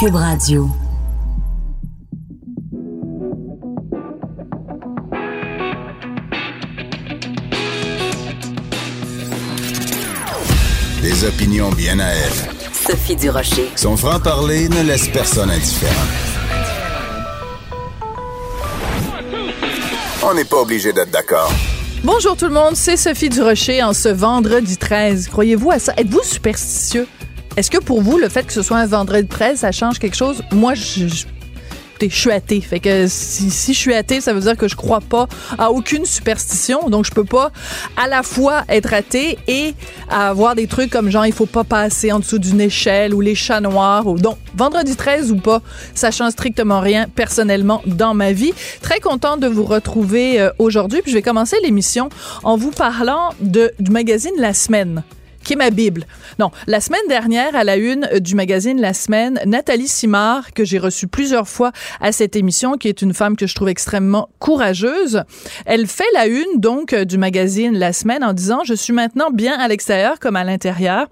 [0.00, 0.68] Cube Radio.
[11.02, 12.32] Des opinions bien à elle.
[12.72, 13.68] Sophie Durocher.
[13.76, 15.92] Son franc-parler ne laisse personne indifférent.
[20.22, 21.50] On n'est pas obligé d'être d'accord.
[22.04, 25.28] Bonjour tout le monde, c'est Sophie Durocher en ce vendredi 13.
[25.28, 25.94] Croyez-vous à ça?
[25.96, 27.08] Êtes-vous superstitieux?
[27.58, 30.14] Est-ce que pour vous, le fait que ce soit un vendredi 13, ça change quelque
[30.14, 30.44] chose?
[30.52, 31.24] Moi, je, je
[32.00, 32.60] je suis athée.
[32.60, 35.26] Fait que si, je suis athée, ça veut dire que je crois pas
[35.58, 36.88] à aucune superstition.
[36.88, 37.50] Donc, je peux pas
[37.96, 39.74] à la fois être athée et
[40.08, 43.34] avoir des trucs comme genre, il faut pas passer en dessous d'une échelle ou les
[43.34, 44.06] chats noirs.
[44.06, 44.20] Ou...
[44.20, 45.60] Donc, vendredi 13 ou pas,
[45.96, 48.52] ça change strictement rien personnellement dans ma vie.
[48.82, 51.02] Très contente de vous retrouver euh, aujourd'hui.
[51.02, 52.08] Puis, je vais commencer l'émission
[52.44, 55.02] en vous parlant de, du magazine La Semaine
[55.48, 56.04] qui est ma Bible?
[56.38, 60.78] Non, la semaine dernière, à la une du magazine La Semaine, Nathalie Simard, que j'ai
[60.78, 65.22] reçue plusieurs fois à cette émission, qui est une femme que je trouve extrêmement courageuse,
[65.64, 69.58] elle fait la une donc du magazine La Semaine en disant je suis maintenant bien
[69.58, 71.06] à l'extérieur comme à l'intérieur.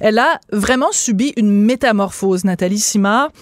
[0.00, 3.32] Elle a vraiment subi une métamorphose, Nathalie Simard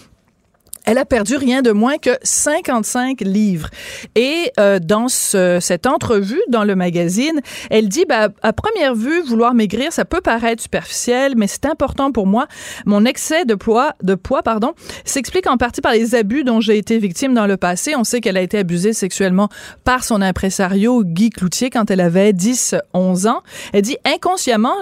[0.89, 3.69] elle a perdu rien de moins que 55 livres.
[4.15, 9.21] Et euh, dans ce, cette entrevue dans le magazine, elle dit, bah, à première vue,
[9.21, 12.47] vouloir maigrir, ça peut paraître superficiel, mais c'est important pour moi.
[12.87, 14.73] Mon excès de poids, de poids, pardon,
[15.05, 17.95] s'explique en partie par les abus dont j'ai été victime dans le passé.
[17.95, 19.51] On sait qu'elle a été abusée sexuellement
[19.85, 23.43] par son impresario Guy Cloutier quand elle avait 10, 11 ans.
[23.75, 24.77] Elle dit, inconsciemment,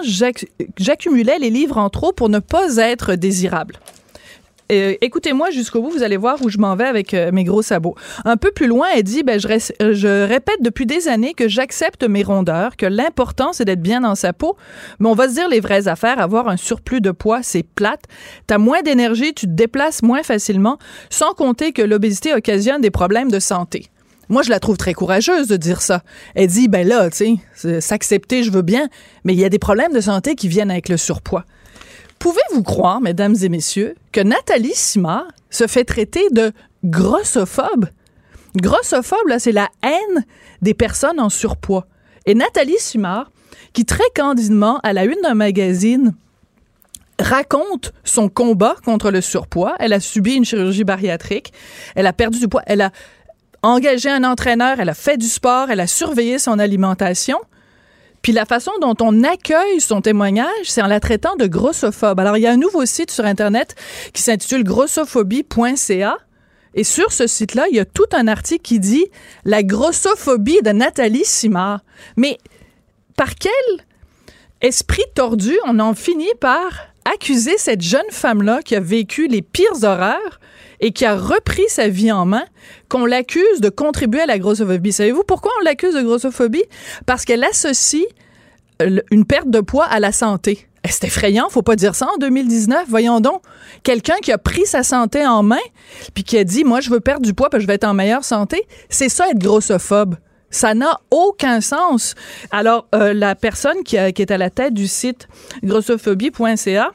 [0.77, 3.75] j'accumulais les livres en trop pour ne pas être désirable.
[4.71, 7.61] Euh, écoutez-moi jusqu'au bout, vous allez voir où je m'en vais avec euh, mes gros
[7.61, 7.95] sabots.
[8.25, 12.03] Un peu plus loin, elle dit, ben, je, je répète depuis des années que j'accepte
[12.03, 14.57] mes rondeurs, que l'important, c'est d'être bien dans sa peau,
[14.99, 18.03] mais on va se dire les vraies affaires, avoir un surplus de poids, c'est plate.
[18.45, 20.77] T'as moins d'énergie, tu te déplaces moins facilement,
[21.09, 23.87] sans compter que l'obésité occasionne des problèmes de santé.
[24.29, 26.03] Moi, je la trouve très courageuse de dire ça.
[26.35, 28.89] Elle dit, ben là, tu sais, s'accepter, je veux bien,
[29.23, 31.45] mais il y a des problèmes de santé qui viennent avec le surpoids.
[32.19, 36.51] Pouvez-vous croire, mesdames et messieurs, que Nathalie Simard se fait traiter de
[36.83, 37.87] grossophobe?
[38.55, 40.25] Grossophobe, là, c'est la haine
[40.61, 41.85] des personnes en surpoids.
[42.25, 43.31] Et Nathalie Simard,
[43.73, 46.15] qui très candidement, à la une d'un magazine,
[47.19, 49.75] raconte son combat contre le surpoids.
[49.79, 51.53] Elle a subi une chirurgie bariatrique.
[51.95, 52.63] Elle a perdu du poids.
[52.65, 52.91] Elle a
[53.61, 54.79] engagé un entraîneur.
[54.79, 55.69] Elle a fait du sport.
[55.69, 57.39] Elle a surveillé son alimentation.
[58.27, 62.19] Puis la façon dont on accueille son témoignage, c'est en la traitant de grossophobe.
[62.19, 63.73] Alors, il y a un nouveau site sur Internet
[64.11, 66.17] qui s'intitule grossophobie.ca.
[66.73, 69.05] Et sur ce site-là, il y a tout un article qui dit
[69.45, 71.85] La grossophobie de Nathalie Simard.
[72.17, 72.37] Mais
[73.15, 73.53] par quel
[74.59, 79.83] esprit tordu on en finit par accuser cette jeune femme-là qui a vécu les pires
[79.83, 80.41] horreurs
[80.79, 82.45] et qui a repris sa vie en main,
[82.89, 84.91] qu'on l'accuse de contribuer à la grossophobie.
[84.91, 86.65] Savez-vous pourquoi on l'accuse de grossophobie?
[87.05, 88.05] Parce qu'elle associe
[89.11, 90.67] une perte de poids à la santé.
[90.83, 92.85] Eh, c'est effrayant, faut pas dire ça en 2019.
[92.87, 93.41] Voyons donc,
[93.83, 95.57] quelqu'un qui a pris sa santé en main
[96.13, 97.93] puis qui a dit moi je veux perdre du poids parce je vais être en
[97.93, 100.15] meilleure santé, c'est ça être grossophobe.
[100.49, 102.15] Ça n'a aucun sens.
[102.51, 105.27] Alors euh, la personne qui est à la tête du site
[105.63, 106.91] grossophobie.ca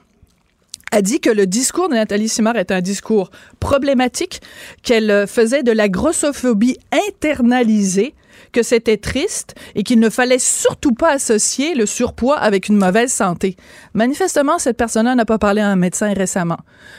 [0.92, 4.40] a dit que le discours de Nathalie Simard est un discours problématique,
[4.82, 6.76] qu'elle faisait de la grossophobie
[7.08, 8.14] internalisée,
[8.52, 13.12] que c'était triste et qu'il ne fallait surtout pas associer le surpoids avec une mauvaise
[13.12, 13.56] santé.
[13.94, 16.58] Manifestement, cette personne-là n'a pas parlé à un médecin récemment.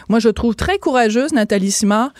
[0.10, 2.12] Moi, je trouve très courageuse Nathalie Simard.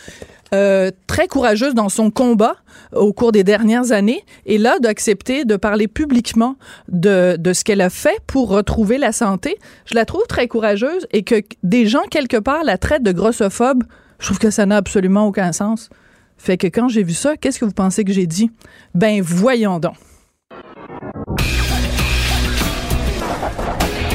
[0.54, 2.56] Euh, très courageuse dans son combat
[2.94, 6.58] au cours des dernières années et là d'accepter de parler publiquement
[6.90, 9.58] de, de ce qu'elle a fait pour retrouver la santé.
[9.86, 13.84] Je la trouve très courageuse et que des gens quelque part la traitent de grossophobe,
[14.20, 15.90] je trouve que ça n'a absolument aucun sens.
[16.38, 18.52] Fait que quand j'ai vu ça, qu'est-ce que vous pensez que j'ai dit?
[18.94, 19.96] Ben voyons donc.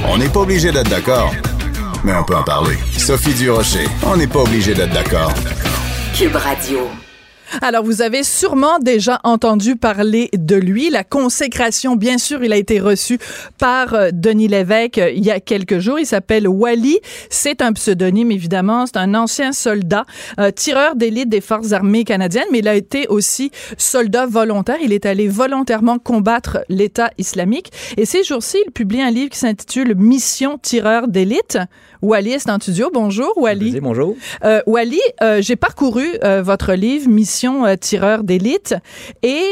[0.08, 1.34] On n'est pas obligé d'être d'accord,
[2.04, 2.76] mais on peut en parler.
[2.96, 5.32] Sophie Durocher, on n'est pas obligé d'être d'accord.
[6.26, 6.88] Radio.
[7.62, 10.90] Alors, vous avez sûrement déjà entendu parler de lui.
[10.90, 13.18] La consécration, bien sûr, il a été reçu
[13.56, 15.98] par euh, Denis Lévesque euh, il y a quelques jours.
[15.98, 16.98] Il s'appelle Wally.
[17.30, 18.86] C'est un pseudonyme, évidemment.
[18.86, 20.06] C'est un ancien soldat,
[20.40, 24.78] euh, tireur d'élite des forces armées canadiennes, mais il a été aussi soldat volontaire.
[24.82, 27.70] Il est allé volontairement combattre l'État islamique.
[27.96, 31.58] Et ces jours-ci, il publie un livre qui s'intitule Mission tireur d'élite.
[32.02, 32.90] Wally est en studio.
[32.92, 33.80] Bonjour, Wally.
[33.80, 34.16] Bonjour.
[34.44, 38.74] Euh, Wally, euh, j'ai parcouru euh, votre livre Mission tireur d'élite
[39.22, 39.42] et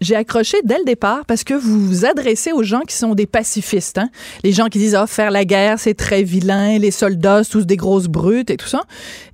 [0.00, 3.26] j'ai accroché dès le départ parce que vous vous adressez aux gens qui sont des
[3.26, 3.98] pacifistes.
[3.98, 4.08] Hein?
[4.42, 7.66] Les gens qui disent, ah, faire la guerre, c'est très vilain, les soldats, c'est tous
[7.66, 8.80] des grosses brutes et tout ça.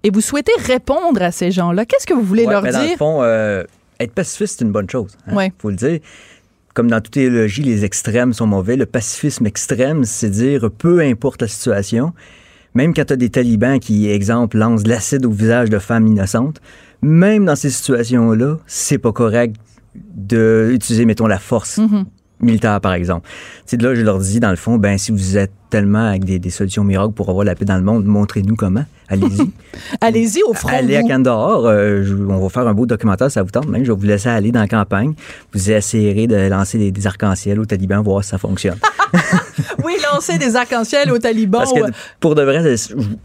[0.03, 1.87] Et vous souhaitez répondre à ces gens-là.
[1.87, 2.99] Qu'est-ce que vous voulez Ouais, leur mais Dans le dire?
[2.99, 3.23] fond,
[3.99, 5.17] être pacifiste, c'est une bonne chose.
[5.33, 5.53] Ouais.
[5.59, 6.01] faut le dire.
[6.79, 8.77] Comme dans toute idéologie, les extrêmes sont mauvais.
[8.77, 12.13] Le pacifisme extrême, c'est dire peu importe la situation,
[12.73, 16.07] même quand tu as des talibans qui, exemple, lancent de l'acide au visage de femmes
[16.07, 16.61] innocentes,
[17.03, 19.57] même dans ces situations-là, c'est pas correct
[19.97, 22.05] d'utiliser, mettons, la force Mhm.
[22.41, 23.27] Militaire, par exemple.
[23.29, 26.07] Tu sais, de là, je leur dis, dans le fond, ben, si vous êtes tellement
[26.09, 28.85] avec des, des solutions miracles pour avoir la paix dans le monde, montrez-nous comment.
[29.09, 29.51] Allez-y.
[30.01, 30.69] Allez-y au front.
[30.69, 31.03] Allez à.
[31.03, 33.85] Kandahar, euh, je- on va faire un beau documentaire, ça vous tente même.
[33.85, 35.15] Je vais vous laisser aller dans la campagne.
[35.53, 38.79] Vous essayerez de lancer des, des arcs-en-ciel aux talibans, voir si ça fonctionne.
[39.89, 41.61] Oui, lancer des arcs-en-ciel aux talibans.
[41.63, 42.63] Parce que ou- pour de vrai,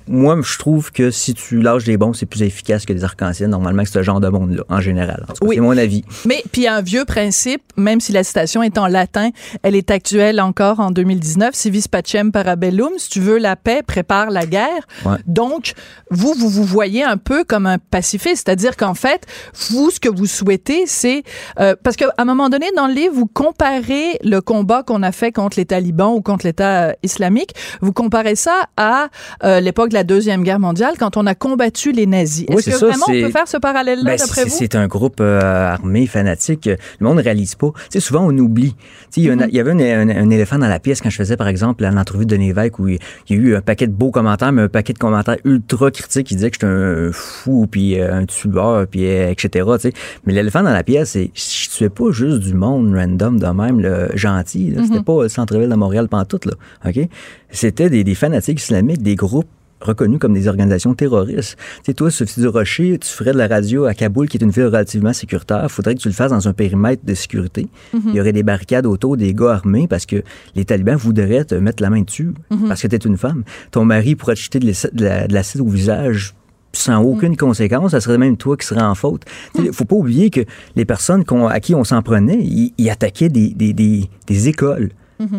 [0.07, 3.49] moi, je trouve que si tu lâches des bombes, c'est plus efficace que des arcs-en-ciel,
[3.49, 5.25] normalement, que ce genre de monde-là, en général.
[5.29, 5.55] En tout cas, Oui.
[5.55, 6.03] C'est mon avis.
[6.25, 9.29] Mais puis un vieux principe, même si la citation est en latin,
[9.61, 11.53] elle est actuelle encore en 2019.
[11.53, 12.91] Civis pacem parabellum.
[12.97, 14.87] Si tu veux la paix, prépare la guerre.
[15.05, 15.17] Ouais.
[15.27, 15.73] Donc
[16.09, 19.25] vous, vous vous voyez un peu comme un pacifiste, c'est-à-dire qu'en fait,
[19.69, 21.23] vous, ce que vous souhaitez, c'est
[21.59, 25.11] euh, parce qu'à un moment donné dans le livre, vous comparez le combat qu'on a
[25.11, 29.07] fait contre les talibans ou contre l'État euh, islamique, vous comparez ça à
[29.43, 32.45] euh, l'époque de la deuxième guerre mondiale quand on a combattu les nazis.
[32.49, 34.49] Oui, Est-ce c'est que ça, vraiment on c'est- peut faire ce parallèle-là Ben, d'après c'est-
[34.49, 34.55] vous?
[34.59, 35.41] C'est un groupe euh,
[35.73, 36.65] armé, fanatique.
[36.99, 37.71] Le monde ne réalise pas.
[37.75, 38.75] Tu sais, souvent, on oublie.
[39.17, 41.09] Il y, a un- il y avait un, un- un éléphant dans la pièce quand
[41.09, 42.99] je faisais, par exemple, l'entrevue de Lévesque où il
[43.29, 46.27] y a eu un paquet de beaux commentaires, mais un paquet de commentaires ultra critiques
[46.27, 49.65] qui disaient que j'étais un fou, puis euh, un tueur, puis euh, etc.
[49.75, 49.93] tu sais.
[50.25, 53.79] Mais l'éléphant dans la pièce, c'est je tuais pas juste du monde random de même,
[53.79, 54.71] là, gentil.
[54.71, 54.81] là.
[54.81, 54.87] Mm-hmm.
[54.87, 56.53] C'était pas le centre-ville de Montréal pantoute, là.
[56.85, 57.07] OK?
[57.49, 59.47] C'était des, des fanatiques islamiques, des groupes
[59.81, 61.57] reconnus comme des organisations terroristes.
[61.79, 64.41] Tu sais, toi, Sophie du Rocher, tu ferais de la radio à Kaboul, qui est
[64.41, 65.69] une ville relativement sécuritaire.
[65.69, 67.67] faudrait que tu le fasses dans un périmètre de sécurité.
[67.93, 70.23] Il y aurait des barricades autour des gars armés parce que
[70.55, 72.31] les talibans voudraient te mettre la main dessus
[72.69, 73.43] parce que tu es une femme.
[73.71, 76.33] Ton mari pourrait te jeter de l'ac- de la- l'acide au visage
[76.75, 79.23] sans aucune conséquence, ça serait même toi qui serais en faute.
[79.59, 80.41] Il faut pas oublier que
[80.77, 84.89] les personnes à qui on s'en prenait, ils, ils attaquaient des, des, des, des écoles.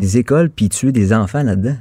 [0.01, 1.77] Des écoles, puis tuaient des enfants là-dedans,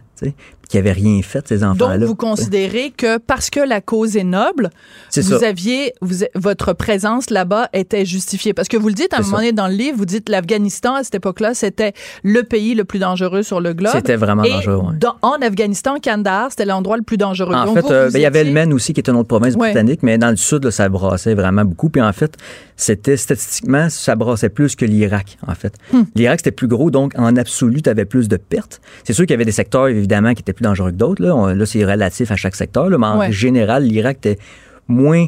[0.73, 1.97] tu sais, qui n'avaient rien fait, ces enfants-là.
[1.99, 4.69] Donc, vous considérez que parce que la cause est noble,
[5.15, 5.47] vous ça.
[5.47, 8.53] aviez, vous, votre présence là-bas était justifiée.
[8.53, 10.95] Parce que vous le dites à un moment donné dans le livre, vous dites l'Afghanistan
[10.95, 11.93] à cette époque-là, c'était
[12.23, 13.91] le pays le plus dangereux sur le globe.
[13.93, 14.97] C'était vraiment Et dangereux, ouais.
[14.99, 17.53] dans- en Afghanistan, Kandahar, c'était l'endroit le plus dangereux.
[17.53, 19.09] En Donc, fait, vous, euh, vous ben, il y avait le Maine aussi, qui est
[19.09, 19.67] une autre province Ouais.
[19.71, 21.89] britannique, mais dans le sud, là, ça brassait vraiment beaucoup.
[21.89, 22.35] Puis en fait,
[22.75, 25.73] c'était statistiquement, ça brassait plus que l'Irak, en fait.
[25.91, 26.03] Hmm.
[26.15, 28.81] L'Irak, c'était plus gros, donc en absolu, tu avais plus de pertes.
[29.03, 31.21] C'est sûr qu'il y avait des secteurs, évidemment, qui étaient plus dangereux que d'autres.
[31.23, 33.31] Là, là c'est relatif à chaque secteur, là, mais en Ouais.
[33.31, 34.39] général, l'Irak était
[34.87, 35.27] moins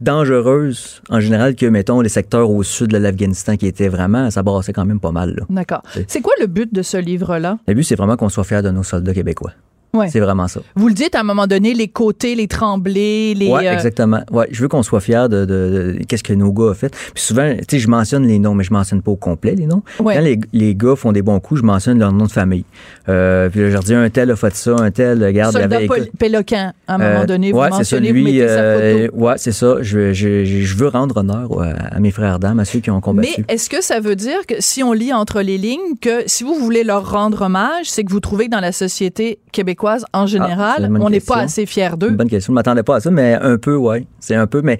[0.00, 4.42] dangereuse en général que, mettons, les secteurs au sud de l'Afghanistan qui étaient vraiment, ça
[4.42, 5.44] brassait quand même pas mal.
[5.50, 5.82] D'accord.
[6.06, 7.58] C'est quoi le but de ce livre-là?
[7.66, 9.52] Le but, c'est vraiment qu'on soit fiers de nos soldats québécois.
[9.96, 10.08] Ouais.
[10.08, 10.60] C'est vraiment ça.
[10.74, 13.50] Vous le dites à un moment donné, les côtés, les tremblés, les.
[13.50, 14.20] Oui, euh, exactement.
[14.30, 16.94] Ouais, je veux qu'on soit fiers de, de- de- qu'est-ce que nos gars ont fait.
[17.14, 19.66] Puis souvent, tu sais, je mentionne les noms, mais je mentionne pas au complet les
[19.66, 19.82] noms.
[20.00, 20.14] Ouais.
[20.14, 22.64] Quand les, les gars font des bons coups, je mentionne leur nom de famille.
[23.08, 25.60] Euh, puis là, je leur dis un tel a fait ça, un tel, regarde, il
[25.60, 25.88] Soldat avait
[26.18, 28.74] Péloquin, à un moment euh, donné, vous c'est ça, mentionnez, vous lui, mettez sa
[29.08, 29.32] photo.
[29.36, 29.76] c'est ça.
[29.80, 31.48] Je, je, je, je veux rendre honneur
[31.90, 33.44] à mes frères d'âme, à ceux qui ont combattu.
[33.48, 36.44] Mais est-ce que ça veut dire que si on lit entre les lignes que si
[36.44, 40.22] vous voulez leur rendre hommage, c'est que vous trouvez que dans la société québécoise en
[40.22, 42.10] Ah, général, on n'est pas assez fiers d'eux?
[42.10, 42.50] bonne question.
[42.50, 44.06] Je ne m'attendais pas à ça, mais un peu, ouais.
[44.20, 44.78] C'est un peu, mais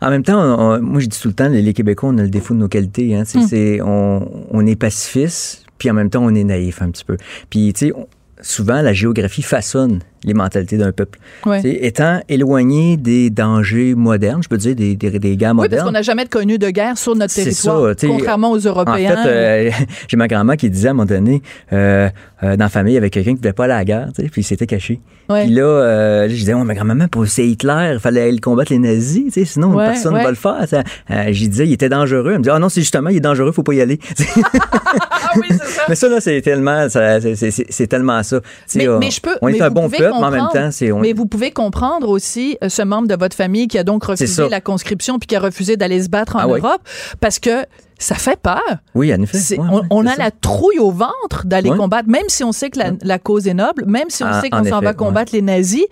[0.00, 2.18] en même temps, on- on- moi, je dis tout le temps, les, les Québécois, on
[2.18, 3.14] a le défaut de nos qualités.
[3.14, 3.22] Hein.
[3.34, 3.46] Hmm.
[3.46, 7.16] C'est- on, on est pacifiste, puis en même temps, on est naïf un petit peu.
[7.50, 7.92] Puis, tu sais,
[8.40, 11.18] souvent, la géographie façonne les mentalités d'un peuple.
[11.46, 11.60] Ouais.
[11.64, 15.86] Étant éloigné des dangers modernes, je peux dire, des, des, des guerres Oui, parce modernes.
[15.86, 19.16] qu'on n'a jamais connu de guerre sur notre territoire, ça, contrairement aux En Européens.
[19.22, 19.70] fait, euh,
[20.08, 22.08] j'ai ma grand-mère qui disait à un moment donné, euh,
[22.42, 23.84] euh, dans la famille, il y avait quelqu'un qui ne voulait pas aller à la
[23.84, 25.00] guerre, puis il s'était caché.
[25.28, 25.44] Ouais.
[25.44, 28.78] Puis là, je disais, oh, mais grand-maman, pour c'est Hitler, il fallait aller combattre les
[28.78, 30.24] nazis, sinon Ouais, personne ne ouais.
[30.24, 30.84] va le faire.
[31.32, 32.32] J'y disais, il était dangereux.
[32.32, 33.98] Elle me dit, ah non, c'est justement, il est dangereux, faut pas y aller.
[34.62, 35.82] ah oui, c'est ça.
[35.88, 38.40] mais ça, là, c'est tellement, c'est- tellement ça.
[38.74, 40.52] Mais- je peux- on mais est un vous bon peuple, en même comprendre.
[40.66, 40.92] temps, c'est.
[40.92, 44.04] on- Mais vous pouvez comprendre aussi euh, ce membre de votre famille qui a donc
[44.04, 46.60] refusé la conscription puis qui a refusé d'aller se battre en Ah oui.
[46.60, 46.80] Europe
[47.20, 47.64] parce que
[47.98, 48.60] ça fait peur.
[48.94, 49.58] Oui, en effet.
[49.58, 50.24] Ouais, on on a ça.
[50.24, 51.76] la trouille au ventre d'aller Ouais.
[51.76, 54.40] combattre, même si on sait que la, la cause est noble, même si on Ah,
[54.40, 55.84] sait qu'on s'en va combattre les nazis.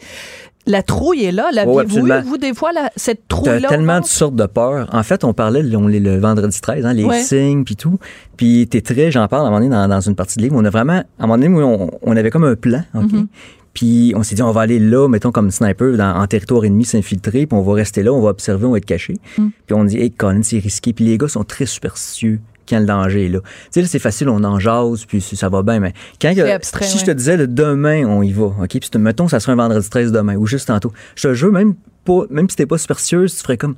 [0.65, 1.49] La trouille est là.
[1.53, 2.21] L'aviez-vous eu, absolument.
[2.25, 3.69] vous, des fois, la- cette trouille-là?
[3.69, 4.89] tellement de sortes de peurs.
[4.93, 7.21] En fait, on parlait le, on- le vendredi 13, hein, les Ouais.
[7.21, 7.99] signes puis tout.
[8.37, 10.55] Puis t'es très, j'en parle à un moment donné dans, dans une partie de livre.
[10.57, 13.03] On a vraiment, à un moment donné, on, on avait comme un plan, OK?
[13.03, 13.27] Mm-hmm.
[13.75, 16.85] Puis on s'est dit, on va aller là, mettons comme sniper, dans, en territoire ennemi,
[16.85, 19.15] s'infiltrer, puis on va rester là, on va observer, on va être caché.
[19.39, 19.49] Mm.
[19.67, 20.93] Puis on dit, hey, Colin, c'est risqué.
[20.93, 23.41] Puis les gars sont très superstitieux quand le danger est là.
[23.41, 26.41] Tu sais, là, c'est facile, on en jase, puis ça va bien, mais quand que-
[26.41, 28.69] abstrait, si je te disais, le demain, on y va, OK?
[28.69, 30.93] Puis mettons, ça serait un vendredi 13 demain, ou juste tantôt.
[31.17, 31.75] Je te jure, même,
[32.05, 33.75] pas, même si t'es pas superstitieuse, tu ferais comme,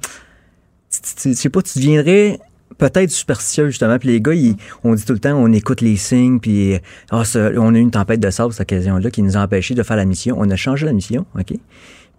[0.90, 2.38] je sais pas, tu deviendrais
[2.78, 3.98] peut-être superstitieux justement.
[3.98, 6.78] Puis les gars ils- on dit tout le temps on écoute les signes puis
[7.10, 9.82] ah, on a eu une tempête de sable cette occasion-là qui nous a empêché de
[9.82, 10.36] faire la mission.
[10.38, 11.54] On a changé la mission ok?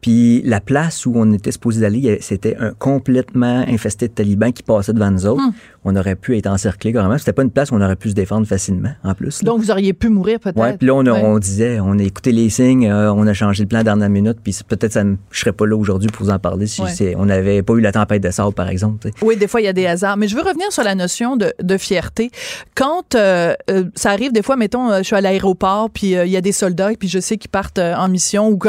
[0.06, 4.62] Puis la place où on était supposé d'aller c'était un complètement infesté de talibans qui
[4.62, 5.42] passaient devant nous autres
[5.84, 8.14] on aurait pu être encerclés carrément c'était pas une place où on aurait pu se
[8.14, 9.46] défendre facilement en plus là.
[9.48, 10.58] Donc, vous auriez pu mourir peut-être.
[10.60, 11.22] Ouais, puis là, on, a- Ouais.
[11.24, 14.38] on disait, on a écouté les signes, euh, on a changé le plan dernière minute,
[14.44, 17.16] puis peut-être ça je serais pas là aujourd'hui pour vous en parler si Ouais.
[17.18, 19.10] on n'avait pas eu la tempête de sable, par exemple.
[19.22, 20.18] Oui, des fois, il y a des hasards.
[20.18, 22.32] Mais je veux revenir sur la notion de, de fierté.
[22.76, 26.38] Quand euh, euh, ça arrive, des fois, mettons, je suis à l'aéroport, puis il y
[26.38, 28.60] a des soldats, puis je sais qu'ils partent en mission, ou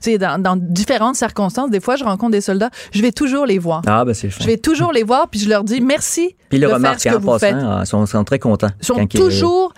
[0.00, 3.58] sais, dans, dans différentes circonstances, des fois, je rencontre des soldats, je vais toujours les
[3.58, 3.82] voir.
[3.86, 4.30] Ah, ben c'est.
[4.30, 7.00] Je vais toujours les voir, puis je leur dis merci Puis de le faire remarque
[7.00, 7.54] ce que en faites.
[7.54, 8.70] passant, ah, ils sont, sont très contents.
[8.80, 9.72] Ils sont ils- toujours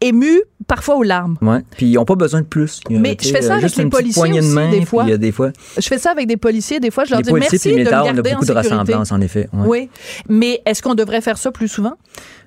[0.00, 1.36] émus, parfois aux larmes.
[1.40, 1.60] Ouais.
[1.76, 2.80] Puis ils n'ont pas besoin de plus.
[2.90, 5.04] Mais je fais ça euh, avec les policiers de aussi, main, des puis fois.
[5.04, 5.50] y a des fois.
[5.78, 7.72] Je fais ça avec des policiers, des fois, je leur les dis policiers merci puis
[7.72, 8.74] de les me militaires, on a garder en beaucoup de sécurité.
[8.74, 9.48] ressemblances, en effet.
[9.54, 9.66] Ouais.
[9.66, 9.90] Oui,
[10.28, 11.94] mais est-ce qu'on devrait faire ça plus souvent?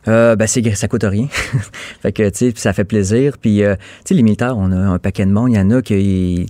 [0.08, 1.28] Euh, ben c'est ça coûte rien.
[2.02, 3.38] fait que tu sais, puis ça fait plaisir.
[3.42, 5.52] Puis euh, tu sais, les militaires, on a un paquet de monde.
[5.52, 6.46] Il y en a qui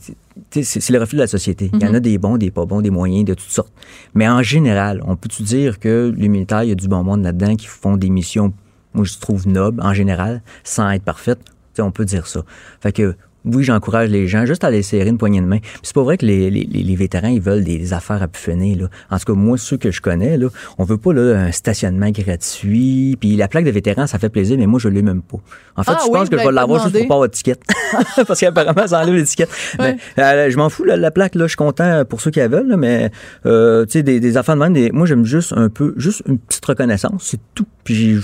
[0.52, 1.70] c'est le reflet de la société.
[1.74, 3.74] Il y en a des bons, des pas bons, des moyens, de toutes sortes.
[4.14, 7.24] Mais en général, on peut-tu dire que les militaires, il y a du bon monde
[7.24, 8.54] là-dedans qui font des missions,
[8.94, 11.44] moi je trouve nobles en général, sans être parfaites?
[11.44, 12.44] Tu sais, on peut dire ça.
[12.82, 13.16] Fait que
[13.54, 15.60] oui, j'encourage les gens juste à aller serrer une poignée de main.
[15.60, 18.76] Puis c'est pas vrai que les, les, les vétérans, ils veulent des affaires à puffonner,
[18.76, 18.88] là.
[19.10, 22.10] En tout cas, moi, ceux que je connais, là, on veut pas, là, un stationnement
[22.12, 23.18] gratuit.
[23.20, 25.38] Puis la plaque de vétéran, ça fait plaisir, mais moi, je l'ai même pas.
[25.76, 27.30] En fait, Ah je oui, pense que je vais l'avez l'avoir juste pour pas avoir
[27.30, 27.62] d'étiquette.
[28.28, 29.50] Parce qu'apparemment, ça enlève l'étiquette.
[29.80, 32.40] Mais, euh, je m'en fous, là, la plaque, là, je suis content pour ceux qui
[32.40, 33.12] la veulent, là, mais,
[33.46, 36.24] euh, tu sais, des, des affaires de même, des- moi, j'aime juste un peu, juste
[36.28, 37.66] une petite reconnaissance, c'est tout.
[37.84, 38.20] Puis je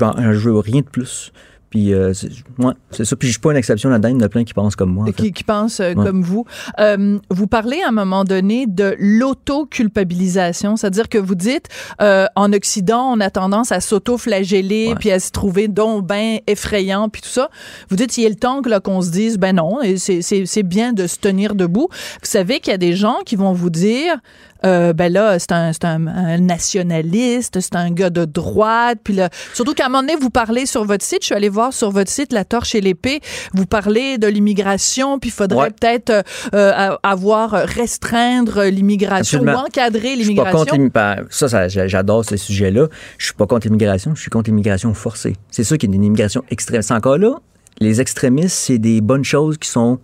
[0.50, 1.32] veux rien de plus.
[1.74, 3.16] Puis, euh, c'est ouais, c'est ça.
[3.16, 4.10] Puis, je suis pas une exception là-dedans.
[4.10, 5.06] Il y en a plein qui pensent comme moi.
[5.06, 5.14] en fait.
[5.14, 6.06] qui, qui pensent euh, Ouais.
[6.06, 6.46] comme vous.
[6.80, 11.68] Euh, vous parlez à un moment donné de l'auto-culpabilisation, c'est-à-dire que vous dites,
[12.02, 14.96] euh, en Occident, on a tendance à s'auto-flageller Ouais.
[15.00, 17.50] puis à se trouver donc ben effrayant puis tout ça.
[17.90, 20.22] Vous dites, il est le temps que là, qu'on se dise, ben non, et c'est-
[20.22, 21.88] c'est c'est bien de se tenir debout.
[21.92, 24.16] Vous savez qu'il y a des gens qui vont vous dire,
[24.66, 29.00] euh, ben là, c'est un, c'est un, un nationaliste, c'est un gars de droite.
[29.04, 31.50] Puis là, surtout qu'à un moment donné, vous parlez sur votre site, je suis allée
[31.50, 33.20] voir sur votre site La Torche et l'épée,
[33.54, 35.70] vous parlez de l'immigration, puis il faudrait Ouais.
[35.72, 36.22] peut-être euh,
[36.56, 40.76] euh, avoir, restreindre l'immigration ou encadrer Je suis pas contre l'immigration.
[40.76, 41.26] l'immigration.
[41.30, 42.88] Ça, ça, j'a- j'adore ces sujets-là.
[43.18, 45.36] Je suis pas contre l'immigration, je suis contre l'immigration forcée.
[45.52, 46.82] C'est ça qui est une immigration extrême.
[46.82, 47.36] C'est encore là,
[47.80, 50.00] les extrémistes, c'est des bonnes choses qui sont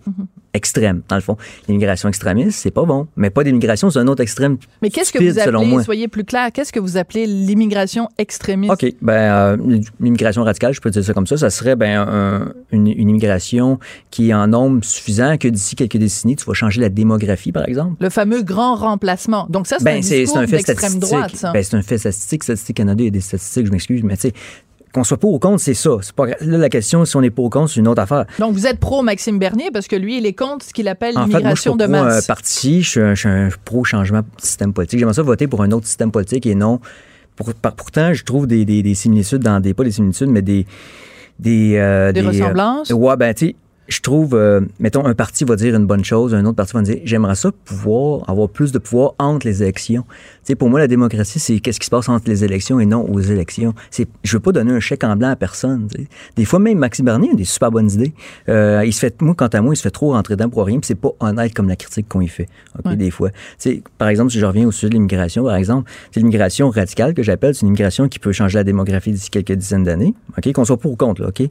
[0.52, 1.36] Extrêmes, dans le fond.
[1.68, 3.06] L'immigration extrémiste, c'est pas bon.
[3.16, 4.56] Mais pas d'immigration, c'est un autre extrême.
[4.82, 5.84] Mais qu'est-ce que vous selon appelez, moi.
[5.84, 8.72] soyez plus clair, qu'est-ce que vous appelez l'immigration extrémiste?
[8.72, 8.92] OK.
[9.00, 9.56] Ben, euh,
[10.00, 13.78] l'immigration radicale, je peux dire ça comme ça, ça serait ben, un- une, une immigration
[14.10, 17.68] qui est en nombre suffisant que d'ici quelques décennies, tu vas changer la démographie, par
[17.68, 17.94] exemple.
[18.00, 19.46] Le fameux grand remplacement.
[19.50, 20.98] Donc ça, c'est un Ben, c'est un fait statistique.
[21.00, 21.52] droite, ça.
[21.52, 22.42] Ben, c'est un fait statistique.
[22.42, 24.32] Statistique Canada, il y a des statistiques, je m'excuse, mais tu sais,
[24.92, 25.90] qu'on soit pour ou contre, c'est ça.
[26.02, 28.24] C'est pas, là, la question, si on est pour ou contre, c'est une autre affaire.
[28.38, 31.16] Donc, vous êtes pro Maxime Bernier parce que lui, il est contre ce qu'il appelle
[31.16, 32.26] En fait, moi, je suis l'immigration de pro masse.
[32.26, 34.98] parti, je suis un, je suis un pro changement de système politique.
[34.98, 36.80] J'aimerais ça voter pour un autre système politique et non.
[37.36, 39.74] Pour, par- pourtant, je trouve des, des, des similitudes dans des.
[39.74, 40.66] Pas des similitudes, mais des.
[41.38, 42.90] Des, euh, Des euh, ressemblances?
[42.90, 43.54] ouais, ben, tu sais,
[43.90, 46.82] je trouve, euh, mettons, un parti va dire une bonne chose, un autre parti va
[46.82, 50.02] dire, j'aimerais ça pouvoir avoir plus de pouvoir entre les élections.
[50.02, 52.86] Tu sais, pour moi, la démocratie, c'est qu'est-ce qui se passe entre les élections et
[52.86, 53.74] non aux élections.
[53.90, 55.88] C'est, je veux pas donner un chèque en blanc à personne.
[56.36, 58.14] Des fois, même Maxime Bernier a des super bonnes idées.
[58.48, 60.64] Euh, il se fait, moi, quant à moi, il se fait trop rentrer dedans pour
[60.64, 62.48] rien, puis c'est pas honnête comme la critique qu'on y fait.
[62.78, 62.96] ok, Ouais.
[62.96, 65.90] Des fois, tu sais, par exemple, si je reviens au sujet de l'immigration, par exemple,
[66.12, 69.52] c'est l'immigration radicale que j'appelle, c'est une immigration qui peut changer la démographie d'ici quelques
[69.52, 70.14] dizaines d'années.
[70.38, 71.42] Ok, qu'on soit pour ou contre, là, ok.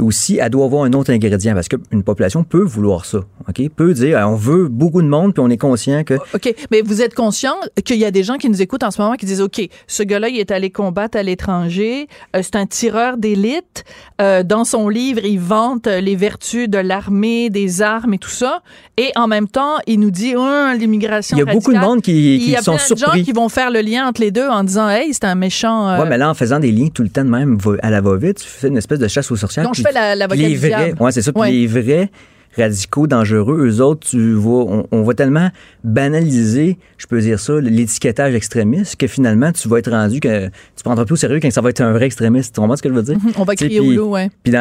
[0.00, 3.68] Aussi, elle doit avoir un autre ingrédient parce que une population peut vouloir ça, OK?
[3.74, 6.14] Peut dire, on veut beaucoup de monde, puis on est conscient que...
[6.34, 9.00] OK, mais vous êtes conscient qu'il y a des gens qui nous écoutent en ce
[9.00, 12.66] moment qui disent, OK, ce gars-là, il est allé combattre à l'étranger, euh, c'est un
[12.66, 13.84] tireur d'élite,
[14.20, 18.62] euh, dans son livre, il vante les vertus de l'armée, des armes et tout ça,
[18.96, 21.88] et en même temps, il nous dit, oh, l'immigration Il y a beaucoup de radicale.
[21.94, 24.06] monde qui, Il qui y a sont plein de gens qui vont faire le lien
[24.06, 25.88] entre les deux en disant, hey, c'est un méchant...
[25.88, 28.00] euh, Ouais, mais là, en faisant des liens tout le temps de même à la
[28.00, 29.64] va-vite, tu fais une espèce de chasse aux sorcières.
[29.64, 30.96] donc je fais la- l'avocat les du diable.
[31.00, 31.32] ouais, c'est ça.
[31.32, 31.50] Puis Ouais.
[31.50, 32.10] les vrais
[32.56, 35.48] radicaux dangereux, eux autres, tu vois, on, on va tellement
[35.84, 40.82] banaliser, je peux dire ça, l'étiquetage extrémiste que finalement, tu vas être rendu que tu
[40.84, 42.54] prendras plus au sérieux quand ça va être un vrai extrémiste.
[42.54, 43.16] Tu comprends ce que je veux dire?
[43.38, 44.30] On va crier au loup, ouais.
[44.42, 44.52] Puis,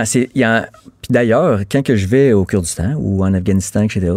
[1.10, 4.12] d'ailleurs, quand que je vais au Kurdistan ou en Afghanistan, etc.,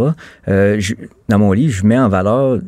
[0.48, 0.94] euh, je-
[1.28, 2.60] dans mon livre, je mets en valeur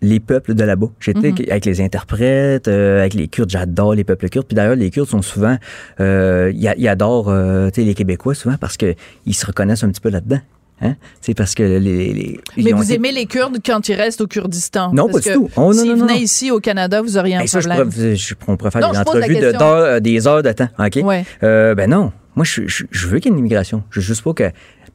[0.00, 0.88] les peuples de là-bas.
[1.00, 4.46] J'étais avec les interprètes, euh, avec les Kurdes, j'adore les peuples kurdes.
[4.46, 5.56] Puis d'ailleurs, les Kurdes sont souvent,
[6.00, 8.94] euh, ils, ils adorent euh, tu sais, les Québécois souvent parce que
[9.26, 10.40] ils se reconnaissent un petit peu là-dedans.
[10.80, 10.94] Hein?
[11.20, 14.28] C'est parce que les, les- Mais vous été- aimez les Kurdes quand ils restent au
[14.28, 14.92] Kurdistan?
[14.92, 15.50] Non, Parce pas du tout.
[15.56, 17.90] Oh, S'ils venaient ici au Canada, vous auriez un Hey, ça, je problème.
[17.92, 20.68] pourrais, je, on pourrait faire Non, des je entrevues de, euh, des heures de temps.
[20.78, 21.00] OK?
[21.02, 21.24] Ouais.
[21.42, 22.12] Euh, ben non.
[22.36, 23.82] Moi, je, je, je veux qu'il y ait une immigration.
[23.90, 24.44] Je veux juste pas que,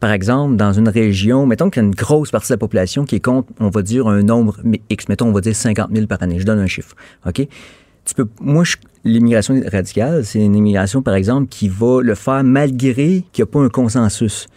[0.04, 3.06] par exemple, dans une région, mettons qu'il y a une grosse partie de la population
[3.06, 4.58] qui est contre, on va dire, un nombre
[4.90, 6.42] X, mettons, on va dire 50 000 par année.
[6.42, 6.94] Je donne un chiffre.
[7.26, 7.48] OK?
[8.04, 8.66] Tu peux, moi,
[9.06, 13.46] l'immigration radicale, c'est une immigration, par exemple, qui va le faire malgré qu'il n'y a
[13.46, 14.48] pas un consensus.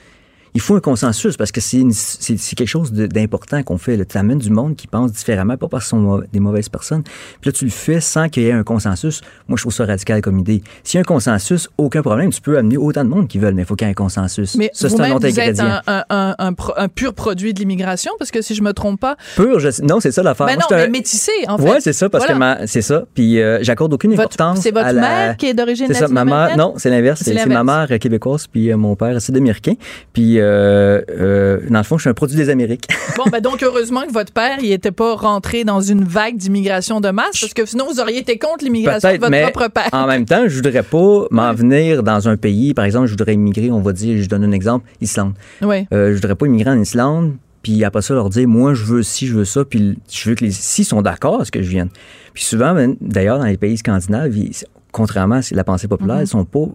[0.56, 3.76] Il faut un consensus parce que c'est une- c'est c'est quelque chose de- d'important qu'on
[3.76, 4.02] fait.
[4.06, 7.02] Tu amènes du monde qui pense différemment, pas parce qu'ils sont des mauvaises personnes.
[7.02, 9.20] Puis là, tu le fais sans qu'il y ait un consensus.
[9.48, 10.62] Moi, je trouve ça radical comme idée.
[10.82, 12.30] S'il y a un consensus, aucun problème.
[12.32, 13.94] Tu peux amener autant de monde qui veulent, mais il faut qu'il y ait un
[13.94, 14.56] consensus.
[14.56, 15.80] Mais ça, c'est un autre vous êtes ingrédient.
[15.86, 19.16] un, un, un, un pur produit de l'immigration, parce que si je me trompe pas,
[19.36, 20.46] Pur, je- non, c'est ça l'affaire.
[20.46, 21.64] ben Moi, non, suis mais métissé, en fait.
[21.70, 22.34] Ouais, c'est ça, parce Voilà.
[22.56, 23.04] que ma- c'est ça.
[23.14, 24.60] Puis euh, j'accorde aucune Votre- importance.
[24.62, 27.20] C'est votre à la- mère qui est d'origine C'est ça, ma mère, non, c'est l'inverse.
[27.22, 29.74] C'est C'est c'est ma mère euh, québécoise, puis euh, mon père sud-américain.
[30.14, 32.88] Puis, euh, euh, dans le fond, je suis un produit des Amériques.
[33.16, 37.00] Bon, ben donc, heureusement que votre père, il était pas rentré dans une vague d'immigration
[37.00, 39.88] de masse, parce que sinon, vous auriez été contre l'immigration de votre mais propre père.
[39.92, 42.74] en même temps, je voudrais pas m'en venir dans un pays.
[42.74, 45.32] Par exemple, je voudrais immigrer, on va dire, je donne un exemple, Islande.
[45.62, 45.86] Oui.
[45.94, 49.02] Euh, je voudrais pas immigrer en Islande, puis après ça, leur dire, moi, je veux
[49.02, 51.62] ci, je veux ça, puis je veux que les s'ils sont d'accord à ce que
[51.62, 51.88] je vienne.
[52.34, 54.52] Puis souvent, ben, d'ailleurs, dans les pays scandinaves, ils-
[54.92, 56.22] contrairement à la pensée populaire, Mm-hmm.
[56.24, 56.66] ils sont pas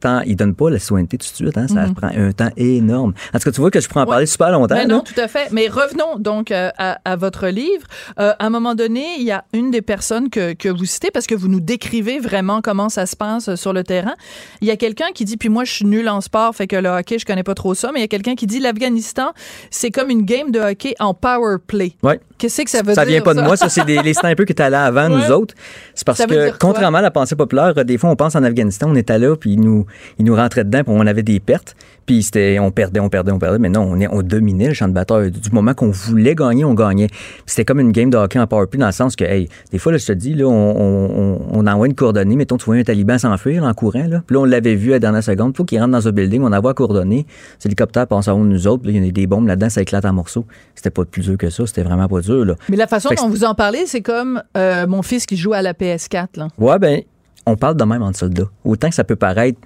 [0.00, 3.14] tant, ils donnent pas la citoyenneté tout de suite, hein, ça prend un temps énorme.
[3.34, 4.04] En tout cas, tu vois que je pourrais en.
[4.04, 4.10] Ouais.
[4.10, 4.74] parler super longtemps.
[4.74, 4.94] Ben là.
[4.94, 5.48] non, tout à fait.
[5.52, 7.86] Mais revenons donc euh, à, à votre livre.
[8.18, 11.10] Euh, à un moment donné, il y a une des personnes que, que vous citez
[11.10, 14.14] parce que vous nous décrivez vraiment comment ça se passe euh, sur le terrain.
[14.60, 16.76] Il y a quelqu'un qui dit, puis moi je suis nul en sport, fait que
[16.76, 19.32] le hockey, je connais pas trop ça, mais il y a quelqu'un qui dit l'Afghanistan,
[19.70, 21.92] c'est comme une game de hockey en power play.
[22.02, 22.20] Ouais.
[22.38, 23.12] Qu'est-ce que ça veut Ça dire?
[23.14, 25.16] vient pas de moi, ça, c'est des, les snipers qui étaient allés avant Ouais.
[25.26, 25.54] nous autres.
[25.94, 28.94] C'est parce que, contrairement à la pensée populaire, des fois, on pense en Afghanistan, on
[28.96, 29.86] était là, puis ils nous,
[30.18, 31.74] ils nous rentraient dedans, puis on avait des pertes,
[32.06, 34.74] puis c'était, on perdait, on perdait, on perdait, mais non, on, est, on dominait le
[34.74, 35.32] champ de bataille.
[35.32, 37.08] Du moment qu'on voulait gagner, on gagnait.
[37.46, 39.78] C'était comme une game de hockey en power play, dans le sens que, hey, des
[39.78, 42.76] fois, là, je te dis, là, on, on, on, envoie une coordonnée, mettons, tu vois
[42.76, 45.56] un taliban s'enfuir, en courant, là, puis là, on l'avait vu à la dernière seconde,
[45.56, 47.26] faut qu'il rentre dans un building, on envoie coordonnée,
[47.58, 49.82] cet hélicoptère passe en haut de nous autres, il y a des bombes là-dedans, ça
[49.82, 50.46] éclate en morceaux.
[50.74, 52.54] C'était pas plus dur que ça, c'était vraiment pas dur, là.
[52.68, 55.62] Mais la façon dont vous en parlez, c'est comme euh, mon fils qui joue à
[55.62, 56.26] la PS4.
[56.36, 56.48] Là.
[56.58, 57.02] Ouais, ben,
[57.46, 58.48] on parle de même entre soldats.
[58.64, 59.58] Autant que ça peut paraître,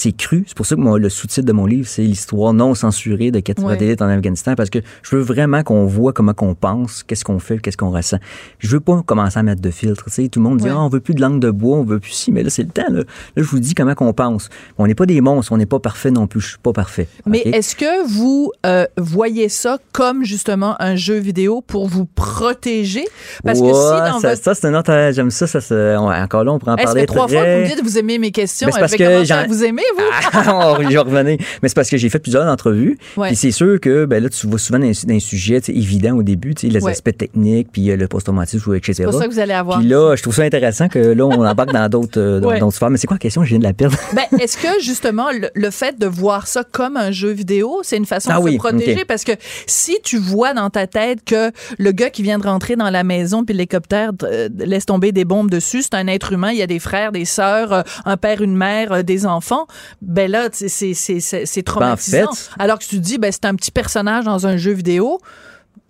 [0.00, 0.44] c'est cru.
[0.46, 3.40] C'est pour ça que moi, le sous-titre de mon livre, c'est l'histoire non censurée de
[3.40, 4.02] captivité Ouais.
[4.02, 7.58] en Afghanistan, parce que je veux vraiment qu'on voit comment qu'on pense, qu'est-ce qu'on fait,
[7.58, 8.18] qu'est-ce qu'on ressent.
[8.60, 10.04] Je veux pas commencer à mettre de filtre.
[10.08, 10.70] Tout le monde dit, Ouais.
[10.72, 12.62] ah, on veut plus de langue de bois, on veut plus ci, mais là, c'est
[12.62, 12.84] le temps.
[12.90, 13.04] Là, Là,
[13.36, 14.48] je vous dis comment qu'on pense.
[14.78, 16.40] On n'est pas des monstres, on n'est pas parfait non plus.
[16.42, 17.08] Je suis pas parfait.
[17.26, 23.04] Mais est-ce que vous euh, voyez ça comme justement un jeu vidéo pour vous protéger?
[23.44, 24.42] Parce que si dans ça, votre...
[24.42, 25.10] ça, c'est un autre.
[25.12, 25.46] J'aime ça.
[25.46, 27.56] ça c'est- on- encore là, on pourrait en ça parler fait trois fois que très-
[27.56, 28.68] vous me dites que vous aimez mes questions.
[28.68, 30.04] Ben, parce que ça, vous aimez, vous?
[30.32, 31.38] Ah, on y revenait.
[31.62, 32.98] Mais c'est parce que j'ai fait plusieurs entrevues.
[33.16, 33.28] Ouais.
[33.28, 36.54] Puis c'est sûr que ben là, tu vois souvent dans, un sujet évident au début,
[36.62, 36.92] les Ouais.
[36.92, 38.94] aspects techniques, puis euh, le post-traumatisme, etc.
[38.96, 39.78] C'est pas ça que vous allez avoir.
[39.80, 42.60] Puis là, je trouve ça intéressant que là, on embarque dans d'autres euh, dans Ouais.
[42.60, 42.90] d'autres sphères.
[42.90, 43.42] Mais c'est quoi la question?
[43.44, 43.96] Je viens de la perdre.
[44.14, 47.96] Ben, est-ce que justement le, le fait de voir ça comme un jeu vidéo, c'est
[47.96, 48.92] une façon Ah de oui, se protéger?
[49.00, 49.04] Ok.
[49.06, 49.32] parce que
[49.66, 53.04] si tu vois dans ta tête que le gars qui vient de rentrer dans la
[53.04, 56.62] maison puis l'hélicoptère euh, laisse tomber des bombes dessus, c'est un être humain, il y
[56.62, 59.66] a des frères, des sœurs, euh, un père, une mère, des enfants,
[60.02, 62.32] ben là c'est c'est c'est c'est c'est traumatisant.
[62.32, 65.18] fait- Alors que tu te dis ben c'est un petit personnage dans un jeu vidéo,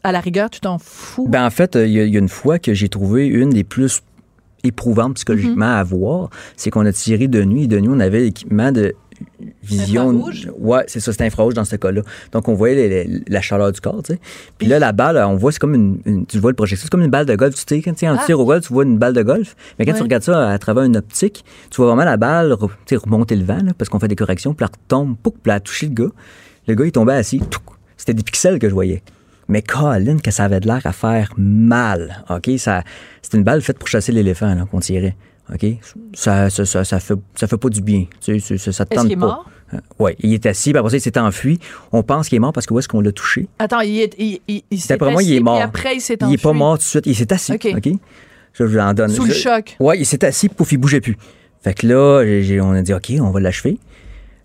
[0.04, 1.26] à la rigueur tu t'en fous.
[1.28, 3.50] Ben, en fait, il y, a- il y a une fois que j'ai trouvé une
[3.50, 4.00] des plus
[4.64, 5.80] éprouvantes psychologiquement Mm-hmm.
[5.80, 7.64] à voir, c'est qu'on a tiré de nuit.
[7.64, 8.94] Et de nuit, on avait l'équipement de
[9.62, 10.10] vision.
[10.10, 10.50] Infrarouge?
[10.58, 12.02] Ouais, c'est ça, c'est infrarouge dans ce cas-là.
[12.32, 14.20] Donc, on voyait les- les- la chaleur du corps, tu sais.
[14.58, 16.90] Puis là, la balle, on voit, c'est comme une, une- tu vois le projectile, c'est
[16.90, 17.54] comme une balle de golf.
[17.54, 18.22] Tu sais, quand tu Ah.
[18.26, 19.56] tir au golf, tu vois une balle de golf.
[19.78, 19.96] Mais quand Ouais.
[19.98, 22.52] tu regardes ça à travers une optique, tu vois vraiment la balle
[22.96, 25.56] remonter le vent, là, parce qu'on fait des corrections, puis elle retombe, pouc, puis elle
[25.56, 26.10] a touché le gars.
[26.66, 27.40] Le gars, il tombait assis.
[27.96, 29.02] C'était des pixels que je voyais.
[29.48, 32.24] Mais Colin, que ça avait de l'air à faire mal.
[32.28, 32.50] OK?
[32.58, 32.82] Ça,
[33.22, 35.16] c'était une balle faite pour chasser l'éléphant là, qu'on tirait.
[35.52, 35.66] OK?
[36.14, 38.04] Ça, ça, ça, ça fait, ça fait pas du bien.
[38.20, 39.26] Tu sais, ça, ça te Est-ce tente qu'il est pas.
[39.26, 39.50] mort?
[39.98, 41.58] Oui, il est assis, puis après ça, il s'est enfui.
[41.92, 43.48] On pense qu'il est mort parce que où est-ce qu'on l'a touché?
[43.58, 45.56] Attends, il, est, il, il, il s'est moi, il assis, est mort.
[45.56, 46.58] Puis après, il s'est Il est pas enfui.
[46.58, 47.06] mort tout de suite.
[47.06, 47.52] Il s'est assis.
[47.52, 47.68] OK.
[48.54, 49.10] Je vous en donne.
[49.10, 49.76] Sous le choc.
[49.78, 51.16] Ouais, il s'est assis, pouf, il bougeait plus.
[51.62, 52.22] Fait que là,
[52.64, 53.78] on a dit, OK, on va l'achever.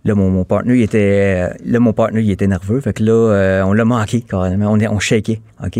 [0.06, 2.82] Là, mon, mon partner, il était, là, mon partner, il était nerveux.
[2.82, 4.74] Fait que là, euh, on l'a manqué, carrément.
[4.74, 5.80] On, on shakeait, OK?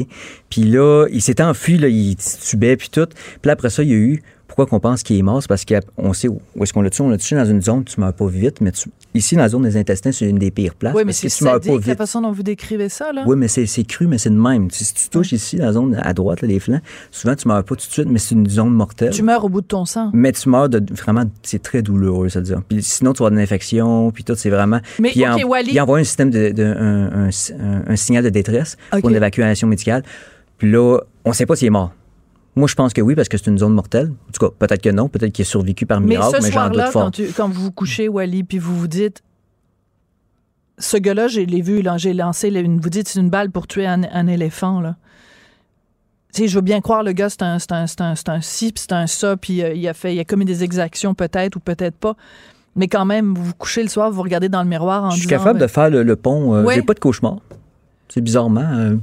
[0.50, 3.08] Puis là, il s'est enfui, là, il titubait, puis tout.
[3.08, 4.24] Puis là, après ça, il y a eu,
[4.56, 5.42] pourquoi qu'on pense qu'il est mort?
[5.42, 7.04] C'est parce qu'on sait où, où est-ce qu'on l'a tué.
[7.04, 9.50] On l'a tué dans une zone, tu meurs pas vite, mais tu- ici, dans la
[9.50, 10.94] zone des intestins, c'est une des pires places.
[10.96, 11.28] Oui, mais c'est
[11.88, 13.24] la façon dont vous décrivez ça, là.
[13.26, 14.70] Oui, mais c'est cru, mais c'est de même.
[14.70, 17.48] Si si tu touches ici, dans la zone à droite, là, les flancs, souvent, tu
[17.48, 19.10] meurs pas tout de suite, mais c'est une zone mortelle.
[19.10, 20.12] Tu meurs au bout de ton sang.
[20.14, 22.62] Mais tu meurs de vraiment, c'est très douloureux, ça dire.
[22.70, 24.82] Puis sinon, tu vas avoir une infection, puis tout, c'est vraiment.
[25.00, 27.84] Mais, puis OK, il, en- Wally- il envoie un système de, de- un, un- un-
[27.88, 30.04] un signal de détresse pour une évacuation médicale.
[30.60, 31.92] Puis là, on sait pas s'il est mort.
[32.56, 34.12] Moi, je pense que oui, parce que c'est une zone mortelle.
[34.30, 36.52] En tout cas, peut-être que non, peut-être qu'il a survécu par Mais miracle, ce mais,
[36.52, 37.04] j'en doute fort.
[37.06, 39.22] quand, tu- quand vous vous couchez, Wally, puis vous vous dites,
[40.78, 43.86] ce gars-là, je l'ai vu, j'ai lancé, une, vous dites, c'est une balle pour tuer
[43.88, 44.96] un, un éléphant, là.
[46.34, 48.30] Tu sais, je veux bien croire, le gars, c'est un, c'est un, c'est un, c'est
[48.30, 50.64] un ci, puis c'est un ça, puis euh, il a fait, il a commis des
[50.64, 52.16] exactions, peut-être, ou peut-être pas.
[52.76, 55.18] Mais quand même, vous vous couchez le soir, vous regardez dans le miroir en Je
[55.18, 55.38] suis disant...
[55.38, 56.56] capable de faire le, le pont.
[56.56, 56.74] euh, Ouais.
[56.76, 57.38] J'ai pas de cauchemar.
[58.10, 58.62] C'est bizarrement.
[58.62, 58.96] euh,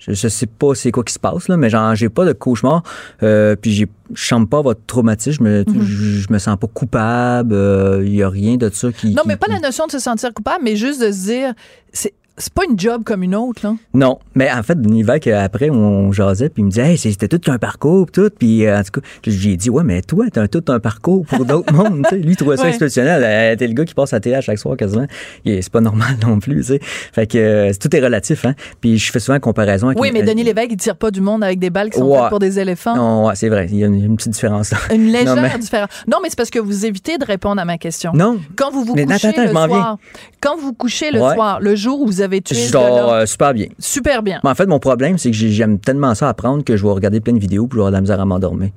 [0.00, 2.32] je, je sais pas c'est quoi qui se passe, là, mais genre, j'ai pas de
[2.32, 2.82] cauchemar.
[3.22, 5.44] Euh, puis j'ai- je chante pas votre traumatisme.
[5.44, 5.82] Je me, Mhm.
[5.82, 7.54] je, je me sens pas coupable.
[8.02, 9.14] Il y a rien de ça qui.
[9.14, 11.24] Non, qui- mais pas qui- la notion de se sentir coupable, mais juste de se
[11.26, 11.54] dire,
[11.92, 13.74] c'est c'est pas une job comme une autre, là?
[13.94, 17.50] Non, mais en fait, l'hiver qu'après, on jasait, puis il me disait, hey, c'était tout
[17.50, 18.30] un parcours, pis tout.
[18.38, 21.44] Puis euh, en tout cas, j'ai dit, ouais, mais toi, t'as tout un parcours pour
[21.44, 22.04] d'autres mondes.
[22.12, 22.70] Lui, il trouvait ça Ouais.
[22.70, 23.22] exceptionnel.
[23.24, 25.06] Euh, T'es le gars qui passe à télé chaque soir quasiment.
[25.44, 26.80] Et C'est pas normal non plus, tu sais.
[26.82, 28.54] Fait que euh, tout est relatif, hein.
[28.80, 30.00] Puis je fais souvent une comparaison avec.
[30.00, 32.06] Oui, une- mais Denis Lévesque, il tire pas du monde avec des balles qui sont
[32.06, 32.18] Ouais.
[32.20, 32.96] faites pour des éléphants.
[32.96, 33.66] Non, ouais, c'est vrai.
[33.70, 34.78] Il y a une, une petite différence là.
[34.94, 35.88] Une légère Non, mais- différence.
[36.08, 38.12] Non, mais c'est parce que vous évitez de répondre à ma question.
[38.14, 38.38] Non.
[38.56, 39.98] Quand vous vous Mais couchez attends, le soir,
[40.40, 43.14] quand vous vous couchez le soir, le jour où vous avez tué Je dors gars-là,
[43.22, 43.66] euh, super bien.
[43.78, 44.40] super bien.
[44.44, 46.92] Mais en fait, mon problème, c'est que j'ai- j'aime tellement ça apprendre que je vais
[46.92, 48.70] regarder plein de vidéos puis je avoir de la misère à m'endormir.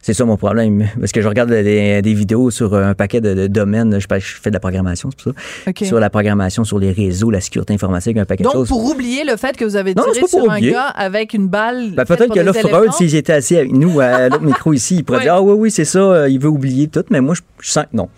[0.00, 0.86] C'est ça mon problème.
[1.00, 3.98] Parce que je regarde des, des vidéos sur un paquet de, de domaines.
[3.98, 5.32] Je, je fais de la programmation, c'est pour
[5.72, 5.84] ça.
[5.86, 8.68] Sur la programmation, sur les réseaux, la sécurité informatique, un paquet Donc, de choses.
[8.68, 10.88] pour oublier le fait que vous avez Non, tiré c'est pas pour sur un gars
[10.88, 11.92] avec une balle.
[11.96, 12.92] Ben, peut-être que là, Freud, éléphants.
[12.92, 15.24] s'il était assis avec nous à l'autre micro ici, il pourrait Ouais.
[15.24, 17.02] dire Ah oui, oui, c'est ça, euh, il veut oublier tout.
[17.08, 18.10] Mais moi, je, je sens que non.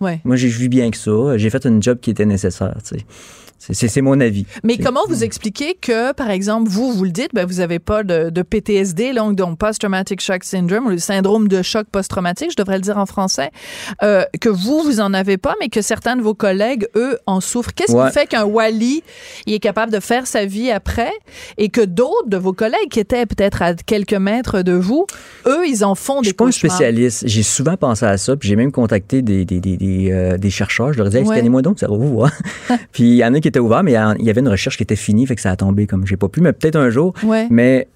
[0.00, 0.20] Ouais.
[0.24, 1.36] Moi, j'ai vu bien que ça.
[1.36, 2.74] J'ai fait un job qui était nécessaire.
[2.88, 3.04] tu sais.
[3.58, 4.44] C'est- mon avis.
[4.62, 8.02] Mais comment vous expliquez que, par exemple, vous, vous le dites, ben, vous n'avez pas
[8.02, 12.56] de, de PTSD, donc, donc Post-Traumatic Shock Syndrome, ou le syndrome de choc post-traumatique, je
[12.56, 13.50] devrais le dire en français,
[14.02, 17.40] euh, que vous, vous en avez pas, mais que certains de vos collègues, eux, en
[17.40, 17.72] souffrent.
[17.72, 18.08] Qu'est-ce Ouais.
[18.08, 19.02] qui fait qu'un Wally,
[19.46, 21.12] il est capable de faire sa vie après
[21.56, 25.06] et que d'autres de vos collègues qui étaient peut-être à quelques mètres de vous,
[25.46, 27.24] eux, ils en font Je des suis pas un spécialiste.
[27.26, 30.50] J'ai souvent pensé à ça, puis j'ai même contacté des, des, des, des, euh, des
[30.50, 30.92] chercheurs.
[30.92, 31.34] Je leur disais, Ouais.
[31.36, 32.30] scannez-moi donc, ça va vous voir.
[32.92, 34.82] puis il y en a qui étaient ouverts, mais il y avait une recherche qui
[34.82, 37.12] était finie, fait que ça a tombé comme j'ai pas pu, mais peut-être un jour.
[37.22, 37.46] Ouais.
[37.50, 37.86] Mais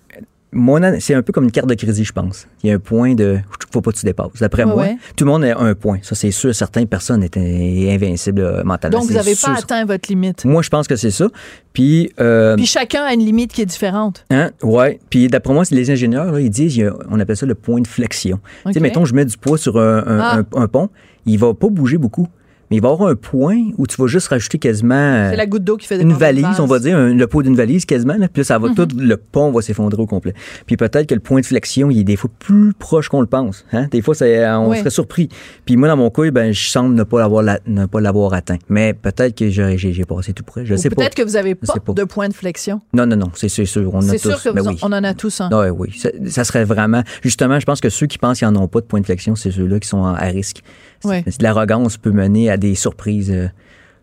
[1.00, 2.46] c'est un peu comme une carte de crédit, je pense.
[2.62, 3.38] Il y a un point de.
[3.70, 4.28] Faut pas que tu dépasses.
[4.40, 4.96] D'après Ouais, moi, ouais.
[5.14, 5.98] tout le monde a un point.
[6.02, 6.54] Ça, c'est sûr.
[6.54, 9.00] Certaines personnes étaient invincibles euh, mentalement.
[9.00, 10.46] Donc, vous n'avez pas atteint votre limite.
[10.46, 11.26] Moi, je pense que c'est ça.
[11.74, 14.24] Puis, euh, Puis chacun a une limite qui est différente.
[14.30, 14.50] Hein?
[14.62, 14.98] Ouais.
[15.10, 17.86] Puis d'après moi, c'est les ingénieurs, là, ils disent, on appelle ça le point de
[17.86, 18.40] flexion.
[18.66, 20.38] Tu sais, mettons, je mets du poids sur un, un- Ah.
[20.56, 20.88] un- un pont,
[21.26, 22.26] il va pas bouger beaucoup.
[22.70, 25.36] Mais il va y avoir un point où tu vas juste rajouter quasiment euh, C'est
[25.36, 27.84] la goutte d'eau qui fait une valise, on va dire, un- le poids d'une valise
[27.86, 28.16] quasiment.
[28.18, 28.74] Là, puis là, ça va Mhm.
[28.74, 30.34] tout, le pont va s'effondrer au complet.
[30.66, 33.26] Puis peut-être que le point de flexion, il est des fois plus proche qu'on le
[33.26, 33.64] pense.
[33.72, 33.86] Hein?
[33.90, 34.78] Des fois, euh, on Oui.
[34.78, 35.28] serait surpris.
[35.64, 38.34] Puis moi, dans mon cas, ben, je semble ne pas l'avoir, la- ne pas l'avoir
[38.34, 38.58] atteint.
[38.68, 40.66] Mais peut-être que j'ai, passé tout près.
[40.66, 40.96] Je Ou sais pas.
[40.96, 42.80] Peut-être que vous n'avez pas, de point de flexion.
[42.92, 43.94] Non, non, non, c'est, sûr.
[43.94, 44.28] On C'est tous.
[44.30, 44.78] sûr que Ben vous en- oui.
[44.82, 45.48] on en a tous un.
[45.52, 45.98] Ah oui, oui.
[45.98, 47.02] Ça, ça serait vraiment.
[47.22, 49.34] Justement, je pense que ceux qui pensent qu'ils n'en ont pas de point de flexion,
[49.36, 50.62] c'est ceux-là qui sont à risque.
[51.04, 51.24] Ouais.
[51.40, 53.48] L'arrogance peut mener à des surprises euh,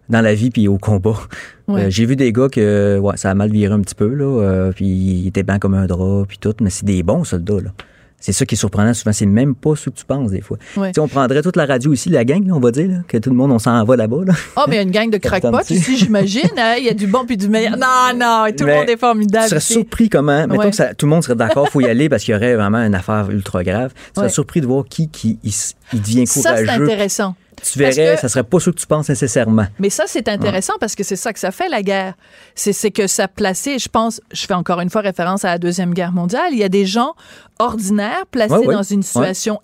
[0.10, 1.18] dans la vie puis au combat.
[1.68, 1.86] Ouais.
[1.86, 4.26] Euh, J'ai vu des gars que ouais, ça a mal viré un petit peu, là,
[4.26, 7.62] euh, puis ils étaient blancs comme un drap, puis tout, mais c'est des bons soldats,
[7.62, 7.72] là.
[8.26, 9.14] C'est ça qui est surprenant souvent.
[9.14, 10.58] C'est même pas ce que tu penses, des fois.
[10.78, 10.88] Ouais.
[10.90, 12.96] Tu sais, on prendrait toute la radio ici, la gang, là, on va dire, là,
[13.08, 14.24] que tout le monde, on s'en va là-bas.
[14.26, 14.34] Là.
[14.56, 16.50] Ah, mais il y a une gang de crackpots ici, j'imagine.
[16.58, 16.76] hein?
[16.80, 17.78] Il y a du bon puis du meilleur.
[17.78, 19.44] Non, non, tout le monde est formidable.
[19.44, 20.48] Tu serais surpris comment.
[20.48, 20.70] Mettons Ouais.
[20.72, 22.80] que ça- tout le monde serait d'accord, faut y aller parce qu'il y aurait vraiment
[22.80, 23.92] une affaire ultra grave.
[23.94, 24.32] Tu serais Ouais.
[24.32, 25.54] surpris de voir qui, qui il,
[25.94, 26.84] il devient Ça, c'est courageux.
[26.84, 27.36] intéressant.
[27.62, 29.66] Tu verrais, que- ça serait pas ce que tu penses nécessairement.
[29.80, 32.14] Mais ça, c'est intéressant parce que c'est ça que ça fait, la guerre.
[32.56, 35.94] C'est que ça plaçait, je pense, je fais encore une fois référence à la Deuxième
[35.94, 37.14] Guerre mondiale, il y a des gens
[37.60, 38.74] ordinaires placés Ouais, ouais.
[38.76, 39.60] dans une situation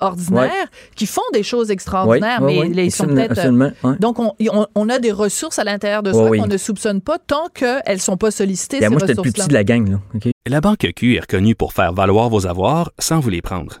[0.00, 0.50] ordinaires
[0.96, 3.40] qui font des choses extraordinaires, Oui, oui, mais les- ils sont peut-être.
[3.84, 3.96] ouais.
[4.00, 7.18] Donc, on, on- on a des ressources à l'intérieur de soi qu'on ne soupçonne pas
[7.18, 9.98] tant qu'elles sont pas sollicitées, ces moi, j'étais le plus petit de la gang, là.
[10.46, 13.80] La Banque Q est reconnue pour faire valoir vos avoirs sans vous les prendre.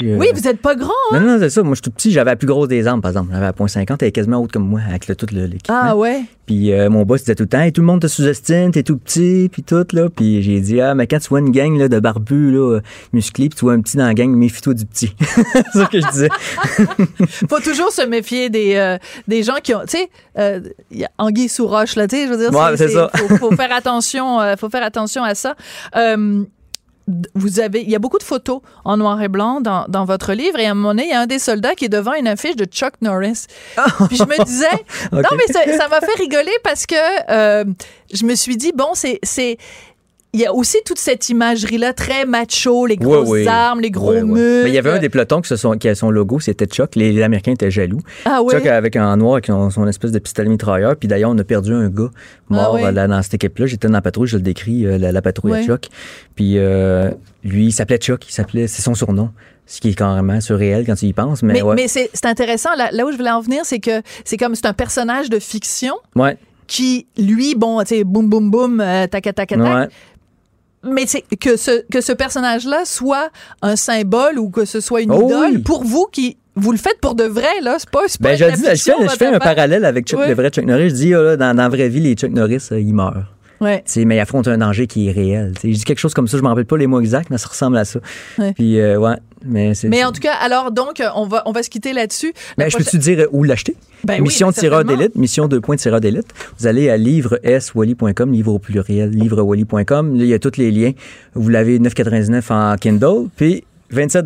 [0.00, 0.88] Puis, euh, Oui, vous êtes pas grand.
[1.12, 1.20] hein?
[1.20, 1.62] Non, non, c'est ça.
[1.62, 3.28] Moi, je suis tout petit, j'avais la plus grosse des armes, par exemple.
[3.32, 5.78] J'avais la .50, elle est quasiment haute comme moi, avec le, tout l'équipement.
[5.82, 6.22] Ah ouais.
[6.46, 8.82] Puis euh, mon boss disait tout le temps, Hey, tout le monde te sous-estime, t'es
[8.82, 10.08] tout petit, puis tout, là.
[10.08, 12.80] Puis j'ai dit, ah, mais quand tu vois une gang là, de barbus, là, euh,
[13.12, 15.14] musclés, puis tu vois un petit dans la gang, méfie-toi du petit.
[15.20, 16.28] c'est ça que je disais.
[17.48, 18.96] faut toujours se méfier des, euh,
[19.28, 20.60] des gens qui ont, tu sais, euh,
[21.18, 23.10] anguille sous roche là, tu sais, je veux dire, Ouais, c'est ça.
[23.14, 25.54] Faut, faut faire attention, faut faire attention à ça.
[25.96, 26.42] Euh,
[27.34, 30.32] vous avez, il y a beaucoup de photos en noir et blanc dans, dans votre
[30.32, 32.14] livre et à un moment donné, il y a un des soldats qui est devant
[32.14, 33.46] une affiche de Chuck Norris.
[34.08, 34.66] Puis je me disais,
[35.12, 36.94] non mais ça m'a fait rigoler parce que
[37.30, 37.64] euh,
[38.12, 39.58] je me suis dit bon c'est
[40.32, 44.12] il y a aussi toute cette imagerie-là très macho, les grosses armes, les gros.
[44.12, 46.66] Mais il y avait un des pelotons qui, se sont, qui a son logo, c'était
[46.66, 46.94] Chuck.
[46.94, 48.00] Les, les Américains étaient jaloux.
[48.24, 48.54] Ah oui.
[48.54, 50.96] Chuck avec un noir avec son, son espèce de pistolet mitrailleur.
[50.96, 52.10] Puis d'ailleurs, on a perdu un gars
[52.48, 53.66] mort Ah euh, là, dans cette équipe-là.
[53.66, 55.88] J'étais dans la patrouille, je le décris, euh, la, la patrouille à Chuck.
[56.36, 57.10] Puis euh,
[57.42, 58.28] lui, il s'appelait Chuck.
[58.28, 59.30] Il s'appelait, c'est son surnom.
[59.66, 61.44] Ce qui est carrément surréel quand tu y penses.
[61.44, 61.76] Mais, Mais, ouais.
[61.76, 62.70] mais c'est intéressant.
[62.76, 65.38] Là, là où je voulais en venir, c'est que c'est comme c'est un personnage de
[65.38, 66.36] fiction ouais.
[66.66, 69.58] qui, lui, bon, tu sais, boum, boum, boum, euh, tac, tac, tac, tac.
[69.58, 69.88] Ouais.
[70.82, 73.28] Mais c'est que ce, que ce personnage-là soit
[73.62, 75.58] un symbole ou que ce soit une Oh idole, oui.
[75.58, 76.36] pour vous qui.
[76.56, 77.76] Vous le faites pour de vrai, là.
[77.78, 80.06] C'est pas, c'est pas Ben, de je dis, je fais, je fais un parallèle avec
[80.06, 80.90] Chuck, le vrai Chuck Norris.
[80.90, 83.32] Je dis, ah, là, dans, dans la vraie vie, les Chuck Norris, euh, ils meurent.
[83.60, 83.84] Ouais.
[84.04, 85.52] Mais ils affrontent un danger qui est réel.
[85.54, 87.30] Tu sais, je dis quelque chose comme ça, je me rappelle pas les mots exacts,
[87.30, 88.00] mais ça ressemble à ça.
[88.38, 88.52] Ouais.
[88.54, 89.88] Puis, euh, ouais, mais c'est.
[89.88, 92.32] Mais en tout cas, alors, donc, euh, on va, on va se quitter là-dessus.
[92.56, 93.76] La Ben, je peux-tu dire euh, où l'acheter?
[94.04, 94.98] Ben oui, mission ben, tireur certainement.
[94.98, 96.26] d'élite, mission 2 points tireur d'élite.
[96.58, 100.16] Vous allez à livre-s-wally.com, livre au pluriel, livrewally.com.
[100.16, 100.92] Là, il y a tous les liens.
[101.34, 104.24] Vous l'avez 9,99 en Kindle, puis 27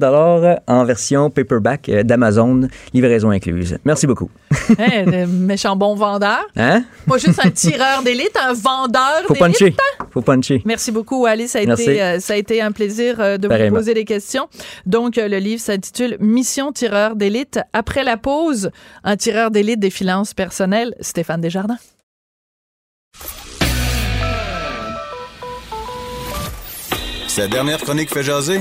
[0.66, 3.78] en version paperback euh, d'Amazon, livraison incluse.
[3.84, 4.30] Merci beaucoup.
[4.78, 6.46] Hein, de méchant bon vendeur.
[6.56, 6.84] Hein?
[7.06, 9.58] Pas juste un tireur d'élite, un vendeur Faut d'élite.
[9.58, 9.76] puncher.
[10.10, 10.62] Faut puncher.
[10.64, 11.50] Merci beaucoup, Alice.
[11.50, 11.82] Ça a, Merci.
[11.82, 14.48] été, euh, ça a été un plaisir euh, de vous poser des questions.
[14.86, 17.60] Donc, le livre s'intitule Mission tireur d'élite.
[17.72, 18.70] Après la pause,
[19.04, 21.78] un tireur d'élite des finances personnelles, Stéphane Desjardins.
[27.28, 28.60] Cette dernière chronique fait jaser?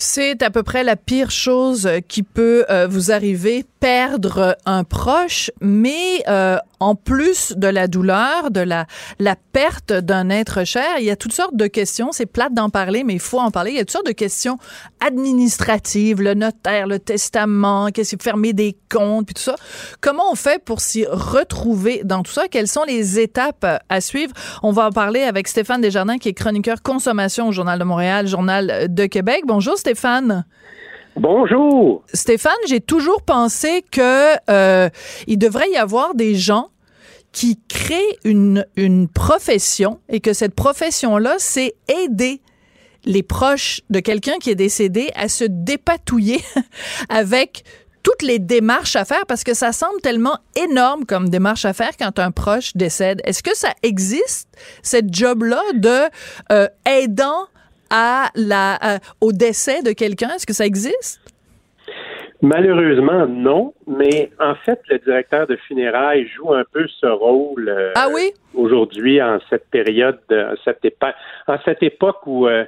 [0.00, 5.50] C'est à peu près la pire chose qui peut euh, vous arriver, perdre un proche,
[5.60, 8.86] mais euh, en plus de la douleur, de la,
[9.18, 12.12] la perte d'un être cher, il y a toutes sortes de questions.
[12.12, 13.72] C'est plate d'en parler, mais il faut en parler.
[13.72, 14.58] Il y a toutes sortes de questions
[15.04, 19.56] administratives, le notaire, le testament, qu'est-ce que fermer des comptes, puis tout ça.
[20.00, 22.46] Comment on fait pour s'y retrouver dans tout ça?
[22.46, 24.32] Quelles sont les étapes à suivre?
[24.62, 28.28] On va en parler avec Stéphane Desjardins, qui est chroniqueur consommation au Journal de Montréal,
[28.28, 29.42] Journal de Québec.
[29.44, 29.76] Bonjour.
[31.16, 32.04] Bonjour.
[32.14, 34.88] Stéphane, j'ai toujours pensé que euh,
[35.26, 36.70] il devrait y avoir des gens
[37.32, 42.40] qui créent une, une profession et que cette profession-là, c'est aider
[43.04, 46.42] les proches de quelqu'un qui est décédé à se dépatouiller
[47.08, 47.64] avec
[48.02, 51.96] toutes les démarches à faire parce que ça semble tellement énorme comme démarche à faire
[51.98, 53.20] quand un proche décède.
[53.24, 54.48] Est-ce que ça existe,
[54.82, 56.08] cette job-là de
[56.52, 57.48] euh, aidant
[57.90, 60.30] à la, à- au décès de quelqu'un?
[60.34, 61.20] Est-ce que ça existe?
[62.40, 67.92] Malheureusement, non, mais en fait, le directeur de funérailles joue un peu ce rôle euh,
[67.96, 68.30] Ah oui?
[68.54, 71.14] aujourd'hui en cette période, de- en cette, épa-
[71.48, 72.64] en cette époque où, euh,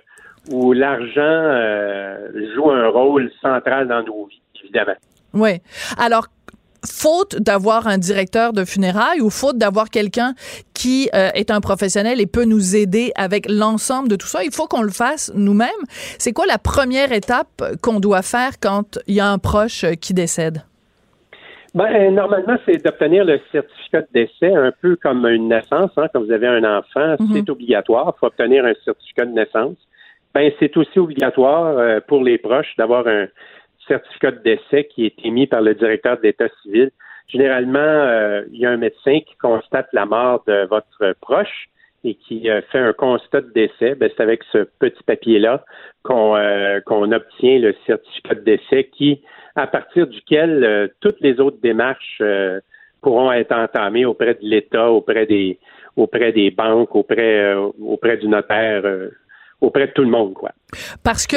[0.51, 4.97] où l'argent euh, joue un rôle central dans nos vies, évidemment.
[5.35, 5.61] Oui.
[5.97, 6.27] Alors,
[6.85, 10.35] faute d'avoir un directeur de funérailles ou faute d'avoir quelqu'un
[10.75, 14.53] qui euh, est un professionnel et peut nous aider avec l'ensemble de tout ça, il
[14.53, 15.69] faut qu'on le fasse nous-mêmes.
[16.19, 20.14] C'est quoi la première étape qu'on doit faire quand il y a un proche qui
[20.14, 20.62] décède?
[21.75, 25.90] Ben, normalement, c'est d'obtenir le certificat de décès, un peu comme une naissance.
[25.97, 27.29] Hein, quand vous avez un enfant, Mhm.
[27.33, 28.12] c'est obligatoire.
[28.16, 29.77] Il faut obtenir un certificat de naissance.
[30.35, 33.27] Ben, c'est aussi obligatoire euh, pour les proches d'avoir un
[33.90, 36.90] certificat de décès qui est émis par le directeur de l'État civil.
[37.29, 41.68] Généralement, euh, il y a un médecin qui constate la mort de votre proche
[42.05, 45.64] et qui euh, fait un constat de décès, ben, c'est avec ce petit papier-là
[46.03, 49.22] qu'on euh, qu'on obtient le certificat de décès qui,
[49.55, 52.22] à partir duquel toutes les autres démarches
[53.03, 55.59] pourront être entamées auprès de l'État, auprès des
[55.96, 58.83] auprès des banques, auprès auprès du notaire
[59.61, 60.51] auprès de tout le monde, quoi.
[61.03, 61.37] Parce que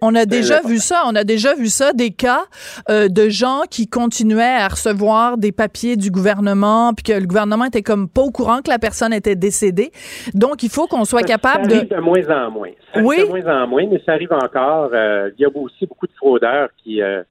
[0.00, 2.44] on, a déjà vu ça, on a déjà vu ça des cas
[2.88, 7.66] euh, de gens qui continuaient à recevoir des papiers du gouvernement puis que le gouvernement
[7.66, 9.90] était comme pas au courant que la personne était décédée.
[10.34, 11.96] Donc il faut qu'on soit capable ça arrive de...
[11.96, 12.70] moins en moins.
[12.94, 13.18] Ça oui.
[13.20, 14.90] de moins en moins, mais ça arrive encore.
[14.94, 17.22] Euh, il y a aussi beaucoup de fraudeurs qui euh,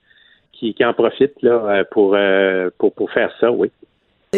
[0.53, 2.15] qui, qui, en profitent là pour
[2.77, 3.71] pour pour faire ça, oui.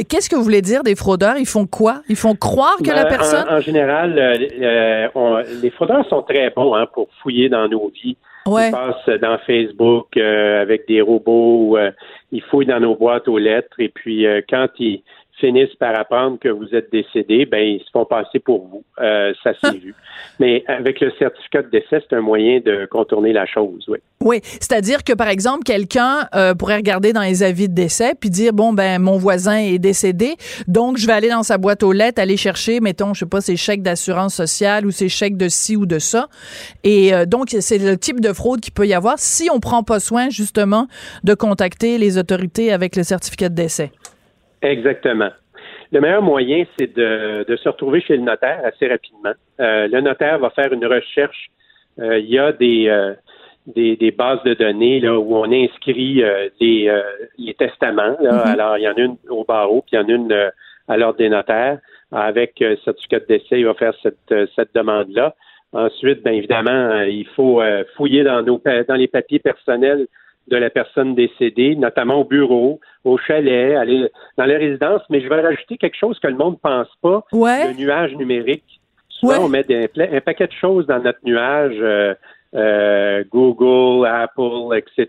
[0.03, 1.37] Qu'est-ce que vous voulez dire des fraudeurs?
[1.37, 2.01] Ils font quoi?
[2.09, 3.45] Ils font croire que la ben, personne...
[3.49, 8.17] En, général, euh, euh, les fraudeurs sont très bons hein, pour fouiller dans nos vies.
[8.45, 11.77] Ils passent dans Facebook euh, avec des robots,
[12.31, 15.03] ils fouillent dans nos boîtes aux lettres et puis quand ils
[15.39, 18.83] finissent par apprendre que vous êtes décédé, ben ils se font passer pour vous.
[18.99, 19.71] Euh, ça s'est ah.
[19.71, 19.93] vu.
[20.39, 23.99] Mais avec le certificat de décès, c'est un moyen de contourner la chose, oui.
[24.19, 28.31] Oui, c'est-à-dire que par exemple, quelqu'un euh, pourrait regarder dans les avis de décès puis
[28.31, 30.35] dire bon ben mon voisin est décédé,
[30.67, 33.41] donc je vais aller dans sa boîte aux lettres, aller chercher, mettons, je sais pas,
[33.41, 36.29] ses chèques d'assurance sociale ou ses chèques de ci ou de ça.
[36.83, 39.83] Et euh, donc c'est le type de fraude qu'il peut y avoir si on prend
[39.83, 40.87] pas soin justement
[41.23, 43.91] de contacter les autorités avec le certificat de décès.
[44.61, 45.29] Exactement.
[45.91, 49.33] Le meilleur moyen, c'est de, se retrouver chez le notaire assez rapidement.
[49.59, 51.49] Euh, le notaire va faire une recherche.
[51.99, 53.13] Euh, il y a des, euh,
[53.67, 56.21] des, des, bases de données là, où on inscrit
[56.59, 56.91] les,
[57.37, 58.17] les, testaments.
[58.21, 58.47] Mm-hmm.
[58.47, 60.51] Alors, il y en a une au barreau, puis il y en a une
[60.87, 61.79] à l'ordre des notaires.
[62.11, 65.35] Avec certificat de décès, il va faire cette, cette demande-là.
[65.73, 67.61] Ensuite, bien évidemment, il faut
[67.97, 70.07] fouiller dans, nos, dans les papiers personnels
[70.47, 75.01] de la personne décédée, notamment au bureau, au chalet, aller dans les résidences.
[75.09, 78.79] Mais je vais rajouter quelque chose que le monde ne pense pas, le nuage numérique.
[79.09, 82.13] Souvent, on met un paquet de choses dans notre nuage, euh,
[82.55, 85.07] euh, Google, Apple, etc.,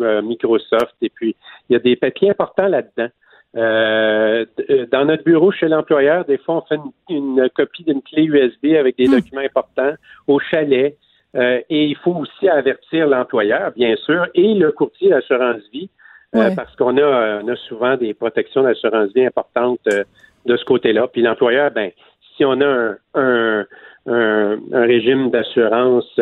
[0.00, 1.36] euh, Microsoft, et puis
[1.68, 3.10] il y a des papiers importants là-dedans.
[3.54, 8.96] dans notre bureau chez l'employeur, des fois, on fait une copie d'une clé USB avec
[8.96, 9.16] des hmm.
[9.16, 9.94] documents importants.
[10.26, 10.96] Au chalet,
[11.36, 15.88] euh, et il faut aussi avertir l'employeur, bien sûr, et le courtier d'assurance vie,
[16.36, 20.04] euh, parce qu'on a, on a souvent des protections d'assurance vie importantes euh,
[20.46, 21.08] de ce côté-là.
[21.08, 21.90] Puis l'employeur, ben,
[22.36, 23.64] si on a un,
[24.06, 26.20] un, régime d'assurance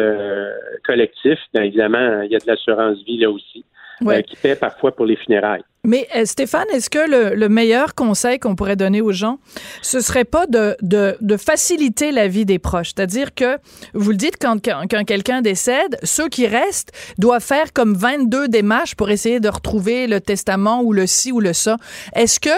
[0.85, 3.65] collectif, bien évidemment, il y a de l'assurance vie là aussi,
[4.27, 5.65] qui paie parfois pour les funérailles.
[5.85, 9.41] Mais euh, Stéphane, est-ce que le, le, meilleur conseil qu'on pourrait donner aux gens,
[9.83, 12.93] ce serait pas de, de, de faciliter la vie des proches?
[12.95, 13.59] C'est-à-dire que,
[13.93, 18.47] vous le dites, quand, quand, quand quelqu'un décède, ceux qui restent doivent faire comme 22
[18.47, 21.79] démarches pour essayer de retrouver le testament ou le ci ou le ça.
[22.15, 22.51] Est-ce que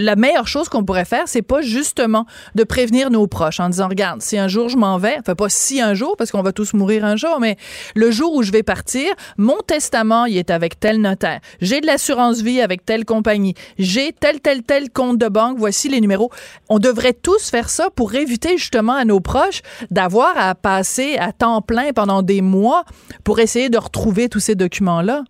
[0.00, 3.88] la meilleure chose qu'on pourrait faire, c'est pas justement de prévenir nos proches en disant
[3.88, 6.52] regarde, si un jour je m'en vais, enfin pas si un jour parce qu'on va
[6.52, 7.56] tous mourir un jour, mais
[7.94, 11.40] le jour où je vais partir, mon testament il est avec tel notaire.
[11.60, 13.54] J'ai de l'assurance vie avec telle compagnie.
[13.78, 16.30] J'ai tel tel tel compte de banque, voici les numéros.
[16.68, 21.32] On devrait tous faire ça pour éviter justement à nos proches d'avoir à passer à
[21.32, 22.84] temps plein pendant des mois
[23.24, 25.24] pour essayer de retrouver tous ces documents là.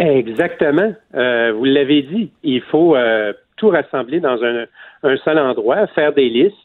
[0.00, 0.94] Exactement.
[1.14, 6.30] Euh, vous l'avez dit, il faut euh, tout rassembler dans un, seul endroit, faire des
[6.30, 6.56] listes.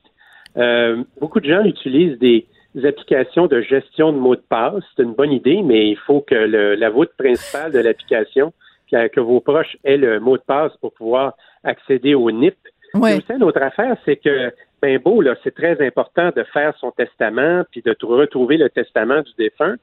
[0.58, 2.48] Euh, beaucoup de gens utilisent des,
[2.84, 4.84] applications de gestion de mots de passe.
[4.96, 8.52] C'est une bonne idée, mais il faut que la voûte principale de l'application,
[8.92, 12.58] que, vos proches aient le mot de passe pour pouvoir accéder au NIP.
[12.94, 13.20] Ouais.
[13.30, 17.64] une autre affaire, c'est que ben beau, là, c'est très important de faire son testament
[17.72, 19.76] puis de retrouver le testament du défunt.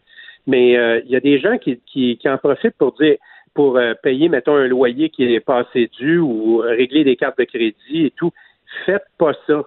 [0.47, 3.17] Mais euh, il y a des gens qui, qui en profitent pour dire
[3.55, 7.45] pour euh, payer, mettons, un loyer qui est passé dû ou régler des cartes de
[7.45, 8.33] crédit et tout.
[8.87, 9.63] Faites pas ça.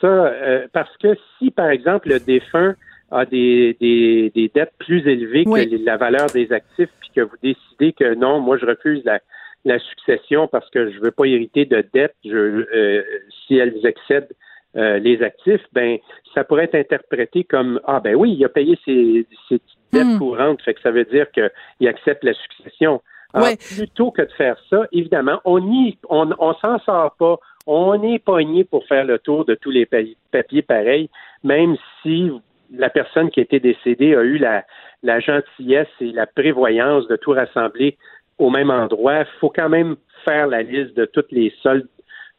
[0.00, 2.74] Ça, euh, parce que si, par exemple, le défunt
[3.10, 7.36] a des, des, des dettes plus élevées que la valeur des actifs, puis que vous
[7.42, 9.18] décidez que non, moi, je refuse la,
[9.64, 13.02] la succession parce que je veux pas hériter de dettes je, euh,
[13.46, 14.32] si elles excèdent
[14.74, 15.98] les actifs, ben
[16.34, 19.60] ça pourrait être interprété comme ah ben oui, il a payé ses, ses
[19.92, 20.18] dettes hmm.
[20.18, 23.02] courantes, fait que ça veut dire qu'il accepte la succession.
[23.34, 27.36] Alors, plutôt que de faire ça, évidemment, on y, on, on s'en sort pas.
[27.66, 29.86] On est pogné pour faire le tour de tous les
[30.30, 31.10] papiers pareils,
[31.44, 32.30] même si
[32.72, 34.64] la personne qui était décédée a eu la,
[35.02, 37.98] la gentillesse et la prévoyance de tout rassembler
[38.38, 39.20] au même endroit.
[39.20, 41.88] Il faut quand même faire la liste de toutes les soldes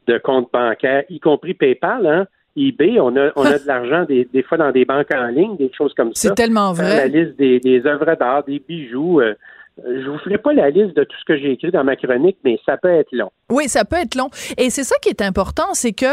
[0.07, 2.25] de comptes bancaires, y compris PayPal, hein?
[2.57, 5.55] eBay, on a, on a de l'argent des, des, fois dans des banques en ligne,
[5.55, 6.29] des choses comme ça.
[6.29, 6.97] C'est tellement vrai.
[6.97, 9.21] la liste des, des œuvres d'art, des bijoux.
[9.21, 9.35] Euh,
[9.85, 12.37] je vous ferai pas la liste de tout ce que j'ai écrit dans ma chronique,
[12.43, 13.31] mais ça peut être long.
[13.49, 14.29] Oui, ça peut être long.
[14.57, 16.05] Et c'est ça qui est important, c'est que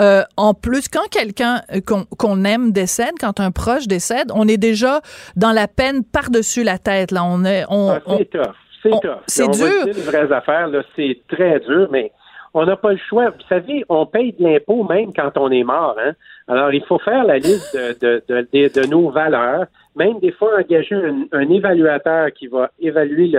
[0.00, 1.80] euh, en plus, quand quelqu'un euh,
[2.18, 5.00] qu'on aime décède, quand un proche décède, on est déjà
[5.36, 7.10] dans la peine par-dessus la tête.
[7.10, 8.42] Là, on est, on, ah, c'est tough,
[8.82, 9.22] c'est tough.
[9.26, 9.86] C'est dur.
[9.86, 12.12] les vraies affaires, là, c'est très dur, mais
[12.54, 13.30] on n'a pas le choix.
[13.30, 15.96] Vous savez, on paye de l'impôt même quand on est mort.
[16.02, 16.12] Hein?
[16.48, 19.66] Alors, il faut faire la liste de, de, de, de nos valeurs,
[20.00, 20.96] même des fois engager
[21.32, 23.32] un, évaluateur qui va évaluer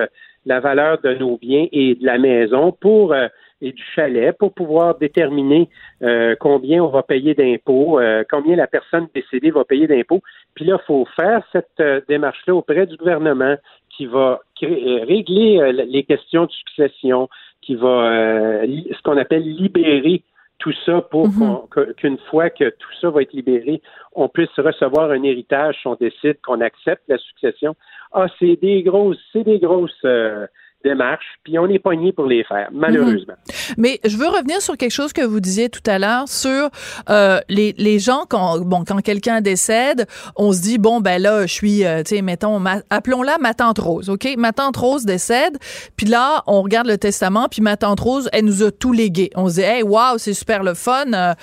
[0.45, 3.27] la valeur de nos biens et de la maison pour euh,
[3.63, 5.69] et du chalet pour pouvoir déterminer
[6.01, 10.21] euh, combien on va payer d'impôts, euh, combien la personne décédée va payer d'impôts.
[10.55, 13.55] Puis là, il faut faire cette démarche-là auprès du gouvernement
[13.95, 17.29] qui va régler les questions de succession,
[17.61, 20.23] qui va ce qu'on appelle libérer
[20.61, 21.93] tout ça pour mhm.
[21.97, 23.81] qu'une fois que tout ça va être libéré,
[24.13, 27.75] on puisse recevoir un héritage si on décide qu'on accepte la succession.
[28.13, 30.45] Ah, c'est des grosses, c'est des grosses euh,
[30.83, 33.33] démarches, puis on est pogné pour les faire, malheureusement.
[33.47, 33.75] Mhm.
[33.77, 36.69] Mais je veux revenir sur quelque chose que vous disiez tout à l'heure sur
[37.09, 40.05] euh, les, les gens quand bon quand quelqu'un décède,
[40.35, 43.79] on se dit bon ben là je suis euh, tu sais mettons appelons-la ma tante
[43.79, 44.35] Rose, ok?
[44.37, 45.57] Ma tante Rose décède,
[45.95, 49.29] puis là on regarde le testament, puis ma tante Rose elle nous a tout légué,
[49.35, 51.13] on se dit hey wow c'est super le fun.
[51.13, 51.33] Euh,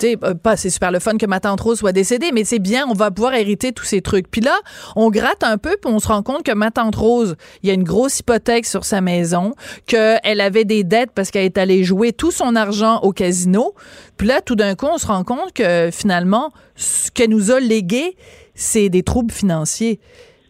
[0.00, 2.58] sais, euh, pas c'est super le fun que ma tante Rose soit décédée, mais c'est
[2.58, 4.30] bien, on va pouvoir hériter tous ces trucs.
[4.30, 4.56] Puis là,
[4.94, 7.70] on gratte un peu, puis on se rend compte que ma tante Rose, il y
[7.70, 9.54] a une grosse hypothèque sur sa maison,
[9.86, 13.74] qu'elle avait des dettes parce qu'elle est allée jouer tout son argent au casino.
[14.16, 17.60] Puis là, tout d'un coup, on se rend compte que finalement, ce qu'elle nous a
[17.60, 18.16] légué,
[18.54, 20.00] c'est des troubles financiers.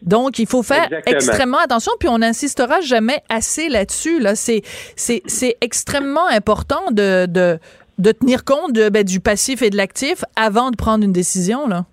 [0.01, 4.19] Donc, il faut faire extrêmement attention, puis on n'insistera jamais assez là-dessus.
[4.19, 4.35] Là.
[4.35, 4.61] C'est,
[4.95, 7.59] c'est, c'est extrêmement important de, de,
[7.97, 11.67] de tenir compte de, ben, du passif et de l'actif avant de prendre une décision,
[11.67, 11.85] là?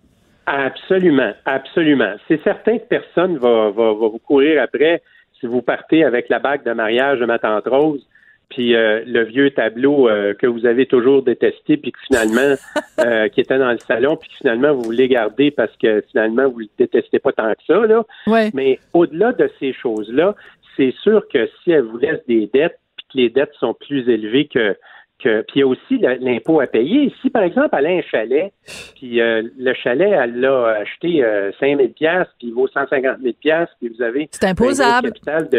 [0.47, 2.15] Absolument, absolument.
[2.29, 5.03] C'est certain que personne va, va, vous courir après
[5.41, 8.07] si vous partez avec la bague de mariage de ma tante Rose,
[8.51, 12.55] puis euh, le vieux tableau euh, que vous avez toujours détesté, puis que finalement,
[13.01, 16.49] euh, qui était dans le salon, puis que finalement vous voulez garder parce que finalement
[16.49, 18.05] vous le détestez pas tant que ça, là.
[18.53, 20.35] Mais au-delà de ces choses-là,
[20.77, 24.09] c'est sûr que si elle vous laisse des dettes, puis que les dettes sont plus
[24.09, 24.77] élevées que
[25.19, 27.13] puis il y a aussi l'impôt à payer.
[27.23, 28.53] Si, par exemple, elle a un chalet,
[28.97, 33.35] puis euh, le chalet, elle l'a acheté euh, 5 000 puis il vaut 150 000
[33.81, 34.29] puis vous avez...
[34.31, 35.13] C'est imposable,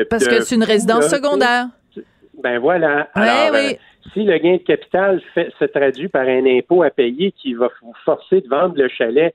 [0.10, 1.68] parce que c'est une résidence secondaire.
[2.44, 3.10] Ben voilà.
[3.14, 3.72] Alors, euh,
[4.14, 7.70] si le gain de capital fait, se traduit par un impôt à payer qui va
[7.82, 9.34] vous forcer de vendre le chalet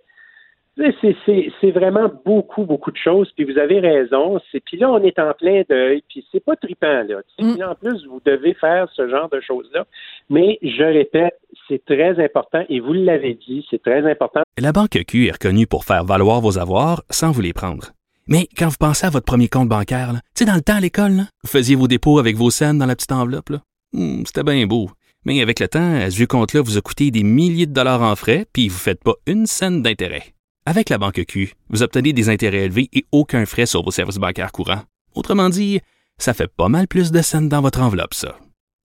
[0.77, 3.31] c'est vraiment beaucoup, beaucoup de choses.
[3.37, 4.41] Puis vous avez raison.
[4.65, 6.03] Puis là, on est en plein deuil.
[6.09, 7.21] Puis c'est pas trippant, là.
[7.39, 7.63] Mm.
[7.63, 9.87] en plus, vous devez faire ce genre de choses-là.
[10.29, 12.65] Mais je répète, c'est très important.
[12.69, 14.43] Et vous l'avez dit, c'est très important.
[14.59, 17.93] La Banque Q est reconnue pour faire valoir vos avoirs sans vous les prendre.
[18.27, 20.81] Mais quand vous pensez à votre premier compte bancaire, tu sais, dans le temps à
[20.81, 23.53] l'école, vous faisiez vos dépôts avec vos scènes dans la petite enveloppe.
[23.93, 24.89] Hmm, c'était bien beau.
[25.25, 28.15] Mais avec le temps, ce vieux compte-là vous a coûté des milliers de dollars en
[28.17, 30.33] frais, puis vous ne faites pas une scène d'intérêt.
[30.67, 34.19] Avec la banque Q, vous obtenez des intérêts élevés et aucun frais sur vos services
[34.19, 34.83] bancaires courants.
[35.15, 35.81] Autrement dit,
[36.19, 38.37] ça fait pas mal plus de scènes dans votre enveloppe, ça.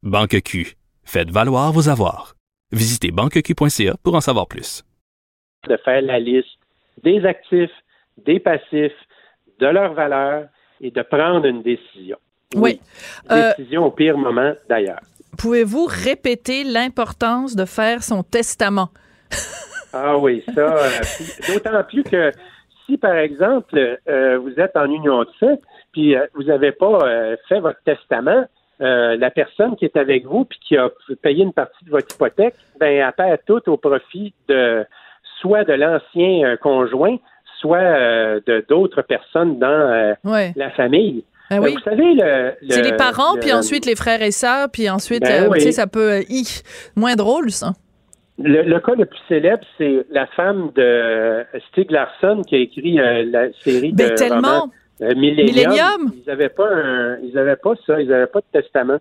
[0.03, 2.35] Banque Q, faites valoir vos avoirs.
[2.73, 4.83] Visitez banqueq.ca pour en savoir plus.
[5.69, 6.59] De faire la liste
[7.03, 7.71] des actifs,
[8.17, 8.91] des passifs,
[9.59, 10.47] de leurs valeurs
[10.81, 12.17] et de prendre une décision.
[12.53, 12.81] Oui.
[13.31, 14.99] Euh, décision au pire moment, d'ailleurs.
[15.37, 18.89] Pouvez-vous répéter l'importance de faire son testament?
[19.93, 20.61] Ah oui, ça.
[20.61, 20.89] Euh,
[21.47, 22.31] d'autant plus que
[22.85, 25.59] si, par exemple, euh, vous êtes en union de fait,
[25.91, 26.99] puis euh, vous n'avez pas
[27.47, 28.45] fait votre testament,
[28.79, 30.89] la personne qui est avec vous puis qui a
[31.21, 34.83] payé une partie de votre hypothèque, ben, elle perd tout au profit de
[35.39, 37.17] soit de l'ancien conjoint,
[37.59, 41.23] soit de d'autres personnes dans la famille.
[41.51, 41.73] Ben oui.
[41.73, 45.51] Vous savez, le, c'est les parents, puis ensuite les frères et sœurs, puis ensuite, ben
[45.53, 46.21] tu sais, ça peut...
[46.95, 47.73] moins drôle, ça.
[48.39, 53.23] Le, cas le plus célèbre, c'est la femme de Stieg Larsson qui a écrit euh,
[53.25, 54.71] la série ben, de tellement.
[55.01, 56.11] Euh, Millennium.
[56.15, 56.69] Ils n'avaient pas
[57.23, 58.99] ils avaient pas ça, ils n'avaient pas de testament.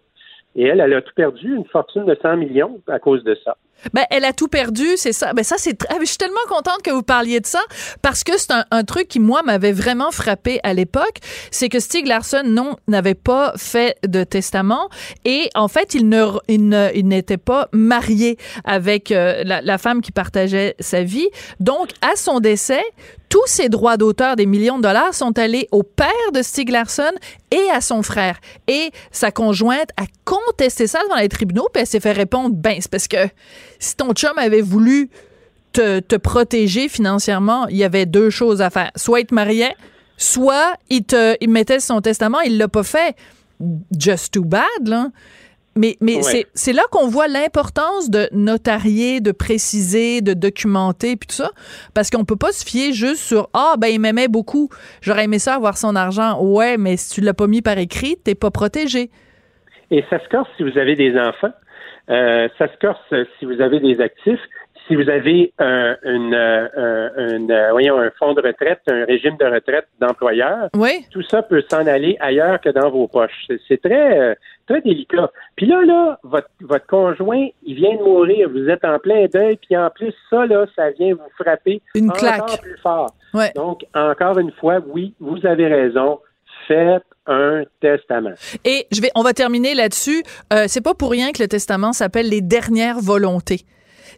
[0.57, 3.57] Et elle, elle a tout perdu, une fortune de 100 millions à cause de ça.
[3.95, 5.33] Ben, elle a tout perdu, c'est ça.
[5.33, 5.85] Ben, ça, c'est.
[5.89, 7.61] Ah, je suis tellement contente que vous parliez de ça
[8.03, 11.19] parce que c'est un, truc qui, moi, m'avait vraiment frappé à l'époque.
[11.51, 14.89] C'est que Stieg Larsson, non, n'avait pas fait de testament
[15.25, 21.03] et, en fait, il ne, n'était pas marié avec euh, la femme qui partageait sa
[21.03, 21.29] vie.
[21.61, 22.83] Donc, à son décès,
[23.31, 27.13] tous ses droits d'auteur des millions de dollars sont allés au père de Stieg Larsson
[27.51, 28.39] et à son frère.
[28.69, 32.77] Et sa conjointe a contesté ça devant les tribunaux, puis elle s'est fait répondre, ben,
[32.81, 33.29] c'est parce que
[33.79, 35.11] si ton chum avait voulu
[35.73, 38.91] te, te protéger financièrement, il y avait deux choses à faire.
[38.97, 39.69] Soit être marié,
[40.17, 43.17] soit il te il mettait son testament, il l'a pas fait.
[43.97, 45.09] Just too bad, là.
[45.81, 46.45] Mais, mais Ouais.
[46.53, 51.51] c'est- là qu'on voit l'importance de notarier, de préciser, de documenter, puis tout ça.
[51.95, 54.69] Parce qu'on peut pas se fier juste sur Ah, ben, il m'aimait beaucoup.
[55.01, 56.39] J'aurais aimé ça avoir son argent.
[56.43, 59.11] Ouais, mais si tu l'as pas mis par écrit, t'es pas protégé.
[59.91, 61.53] Et ça se corse si vous avez des enfants.
[62.11, 64.41] Euh, ça se corse si vous avez des actifs.
[64.91, 66.67] Si vous avez un, une, euh,
[67.17, 71.07] un- une, euh, voyons, un fonds de retraite, un régime de retraite d'employeur, Oui.
[71.13, 73.47] tout ça peut s'en aller ailleurs que dans vos poches.
[73.69, 74.35] C'est- très, euh,
[74.69, 75.31] très délicat.
[75.55, 78.49] Puis là, là, votre, votre conjoint, il vient de mourir.
[78.51, 82.11] Vous êtes en plein deuil, puis en plus, ça, là, ça vient vous frapper Une
[82.11, 82.61] encore claque.
[82.61, 83.15] plus fort.
[83.33, 83.53] Ouais.
[83.55, 86.19] Donc, encore une fois, oui, vous avez raison.
[86.67, 88.35] Faites un testament.
[88.65, 90.25] Et je vais, on va terminer là-dessus.
[90.53, 93.61] Euh, c'est pas pour rien que le testament s'appelle les dernières volontés.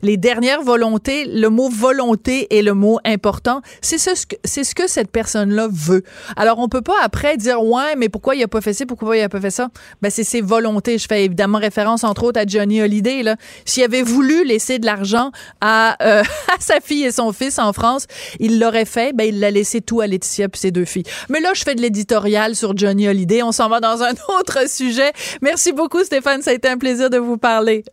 [0.02, 3.60] Les dernières volontés, le mot volonté est le mot important.
[3.80, 6.02] C'est ce, que- c'est ce que cette personne-là veut.
[6.36, 9.16] Alors, on peut pas après dire, ouais, mais pourquoi il a pas fait ci, pourquoi
[9.16, 9.68] il a pas fait ça?
[10.02, 10.98] Ben, c'est ses volontés.
[10.98, 13.36] Je fais évidemment référence, entre autres, à Johnny Hallyday, là.
[13.64, 15.30] S'il avait voulu laisser de l'argent
[15.60, 18.06] à, euh, à sa fille et son fils en France,
[18.40, 19.14] il l'aurait fait.
[19.14, 21.04] Ben, il l'a laissé tout à Laetitia puis ses deux filles.
[21.28, 23.42] Mais là, je fais de l'éditorial sur Johnny Hallyday.
[23.44, 25.12] On s'en va dans un autre sujet.
[25.42, 26.42] Merci beaucoup, Stéphane.
[26.42, 27.84] Ça a été un plaisir de vous parler.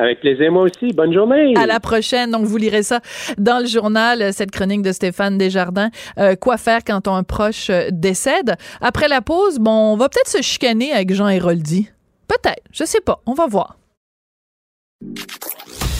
[0.00, 0.94] Avec plaisir, moi aussi.
[0.94, 1.54] Bonne journée.
[1.56, 2.30] À la prochaine.
[2.30, 3.00] Donc, vous lirez ça
[3.36, 5.90] dans le journal, euh, cette chronique de Stéphane Desjardins.
[6.18, 8.56] Euh, quoi faire quand un proche euh, décède?
[8.80, 11.90] Après la pause, bon, on va peut-être se chicaner avec Jean Héroldi.
[12.28, 12.62] Peut-être.
[12.72, 13.20] Je sais pas.
[13.26, 13.76] On va voir.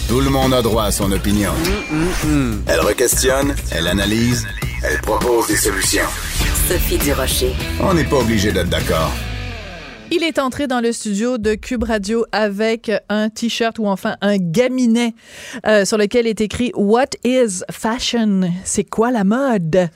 [0.07, 1.51] Tout le monde a droit à son opinion.
[2.67, 4.47] Elle requestionne, elle analyse,
[4.83, 6.07] elle propose des solutions.
[6.67, 7.53] Sophie Durocher.
[7.81, 9.11] On n'est pas obligé d'être d'accord.
[10.13, 14.37] Il est entré dans le studio de Cube Radio avec un t-shirt ou enfin un
[14.37, 15.13] gaminet
[15.65, 18.41] euh, sur lequel est écrit What is fashion?
[18.65, 19.89] C'est quoi la mode?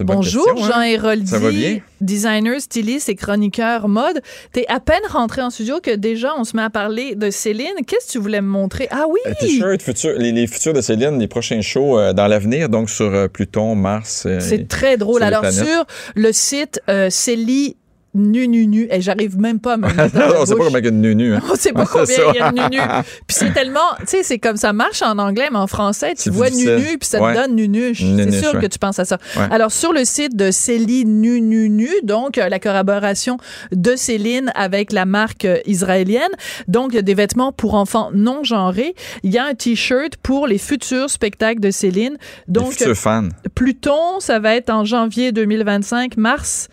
[0.00, 0.70] Bonjour, question, hein?
[0.74, 1.78] Jean Héroldi, bien?
[2.00, 4.20] designer, styliste et chroniqueur mode.
[4.52, 7.74] T'es à peine rentré en studio que déjà on se met à parler de Céline.
[7.84, 8.86] Qu'est-ce que tu voulais me montrer?
[8.92, 9.18] Ah oui!
[9.26, 12.90] Un T-shirt, futur- les, les futurs de Céline, les prochains shows euh, dans l'avenir, donc
[12.90, 14.22] sur euh, Pluton, Mars.
[14.24, 15.24] euh, C'est très drôle.
[15.24, 15.84] Alors, sur
[16.14, 17.76] le site euh, Célie
[18.14, 20.54] nu nu nu, et j'arrive même pas à me le mettre dans la on sait
[20.54, 21.34] pas comment il y a de nunu.
[21.34, 21.40] Hein.
[21.50, 22.82] On sait pas C'est combien il y a de nunu.
[23.26, 26.30] Puis c'est tellement, tu sais, c'est comme ça marche en anglais, mais en français, tu
[26.30, 27.34] vois nunu, puis ça Ouais.
[27.34, 28.02] te donne nunuche.
[28.02, 28.60] C'est sûr ouais.
[28.60, 29.18] que tu penses à ça.
[29.36, 29.46] Ouais.
[29.50, 33.36] Alors, sur le site de Céline Nu Nu Nu, donc euh, la collaboration
[33.72, 36.30] de Céline avec la marque euh, israélienne,
[36.66, 41.10] donc des vêtements pour enfants non genrés, il y a un T-shirt pour les futurs
[41.10, 42.16] spectacles de Céline.
[42.46, 43.28] Les Donc, futurs fans.
[43.54, 46.16] Pluton, ça va être en janvier 2025.
[46.16, 46.68] Mars,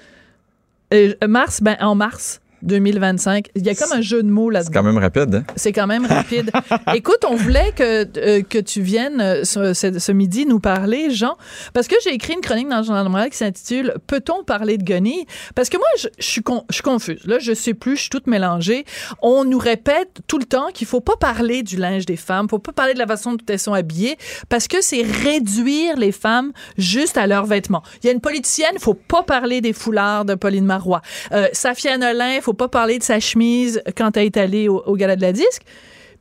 [0.94, 3.48] euh, mars, ben en mars 2025.
[3.56, 4.72] Il y a comme un jeu de mots C'est là-dedans.
[4.74, 5.36] quand même rapide.
[5.36, 5.44] Hein?
[5.56, 6.52] C'est quand même rapide.
[6.94, 11.10] Écoute, on voulait que, euh, que tu viennes euh, ce, ce- ce midi nous parler,
[11.12, 11.38] Jean,
[11.74, 14.78] parce que j'ai écrit une chronique dans le Journal de Montréal qui s'intitule Peut-on parler
[14.78, 15.26] de guenilles?
[15.56, 17.26] Parce que moi, je, je suis con- je suis confuse.
[17.26, 18.86] Là, je sais plus, je suis toute mélangée.
[19.22, 22.60] On nous répète tout le temps qu'il faut pas parler du linge des femmes, faut
[22.60, 24.18] pas parler de la façon dont elles sont habillées,
[24.50, 27.84] parce que c'est réduire les femmes juste à leurs vêtements.
[28.02, 31.02] Il y a une politicienne, faut pas parler des foulards de Pauline Marois.
[31.32, 34.96] Euh, Safia Nolin, faut pas parler de sa chemise quand elle est allée au, au
[34.96, 35.62] gala de la disque.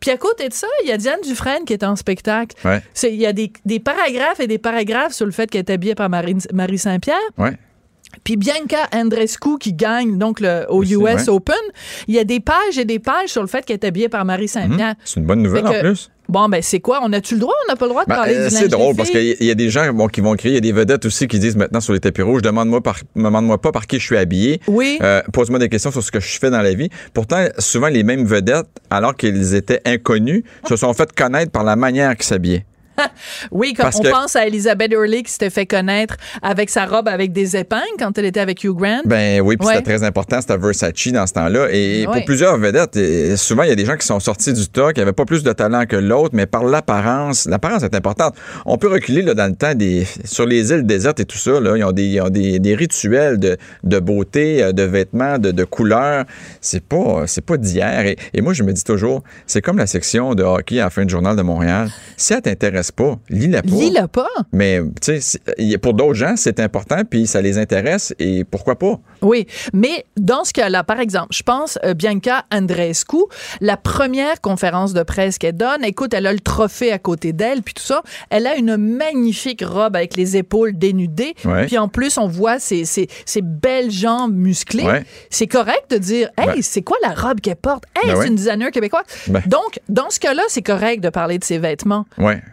[0.01, 2.57] Puis à côté de ça, il y a Diane Dufresne qui est en spectacle.
[2.65, 2.83] Ouais.
[3.05, 5.95] Il y a des, des paragraphes et des paragraphes sur le fait qu'elle est habillée
[5.95, 7.17] par Marie, Marie Saint-Pierre.
[7.39, 7.53] Ouais.
[8.23, 11.29] Puis Bianca Andreescu qui gagne donc le, au Aussi, US ouais.
[11.29, 11.57] Open,
[12.07, 14.25] il y a des pages et des pages sur le fait qu'elle est habillée par
[14.25, 14.91] Marie Saint-Pierre.
[14.91, 15.03] Mhm.
[15.05, 16.11] C'est une bonne nouvelle en plus.
[16.35, 16.99] Bon, ben c'est quoi?
[17.05, 17.55] On a-tu le droit?
[17.65, 19.51] On n'a pas le droit de Ben, parler euh, du c'est drôle parce qu'il y
[19.53, 21.55] a des gens bon, qui vont crier, il y a des vedettes aussi qui disent
[21.55, 24.61] maintenant sur les tapis rouges, demande-moi par, demande-moi pas par qui je suis habillé.
[24.67, 24.99] Oui.
[25.01, 26.89] Euh, pose-moi des questions sur ce que je fais dans la vie.
[27.13, 31.77] Pourtant, souvent les mêmes vedettes, alors qu'ils étaient inconnus, se sont fait connaître par la
[31.77, 32.67] manière qu'ils s'habillaient.
[33.51, 36.87] Oui, comme Parce on que- pense à Elizabeth Hurley qui s'était fait connaître avec sa
[36.87, 39.01] robe avec des épingles quand elle était avec Hugh Grant.
[39.05, 39.75] Ben oui, puis Ouais.
[39.77, 41.69] c'était très important, c'était Versace dans ce temps-là.
[41.71, 42.13] Et Ouais.
[42.15, 44.93] pour plusieurs vedettes, et souvent il y a des gens qui sont sortis du tas,
[44.93, 48.35] qui n'avaient pas plus de talent que l'autre, mais par l'apparence, l'apparence est importante.
[48.67, 51.61] On peut reculer là, dans le temps des, sur les îles désertes et tout ça,
[51.61, 55.39] là, ils ont des, ils ont des, des rituels de, de beauté, euh, de vêtements,
[55.39, 56.25] de, de couleurs.
[56.61, 58.07] C'est pas, c'est pas d'hier.
[58.07, 60.91] Et, et moi, je me dis toujours, c'est comme la section de hockey à la
[60.91, 61.89] fin du journal de Montréal.
[62.17, 63.69] Si elle t'intéresse pas, lis-la pas.
[63.71, 64.29] Lis-le pas.
[64.53, 65.39] Mais tu sais,
[65.79, 68.99] pour d'autres gens, c'est important, puis ça les intéresse, et pourquoi pas?
[69.23, 73.17] Oui, mais dans ce cas-là, par exemple, je pense euh, Bianca Andreescu,
[73.61, 77.63] la première conférence de presse qu'elle donne, écoute, elle a le trophée à côté d'elle,
[77.63, 81.67] puis tout ça, elle a une magnifique robe avec les épaules dénudées, Ouais.
[81.67, 84.85] puis en plus, on voit ses, ses, ses belles jambes musclées.
[84.85, 85.05] Ouais.
[85.31, 86.63] C'est correct de dire, hey, Ben.
[86.63, 87.85] c'est quoi la robe qu'elle porte?
[87.97, 88.27] Hey, Ben c'est ouais.
[88.29, 89.05] une designer québécoise.
[89.29, 89.43] Ben.
[89.47, 92.07] Donc, dans ce cas-là, c'est correct de parler de ses vêtements.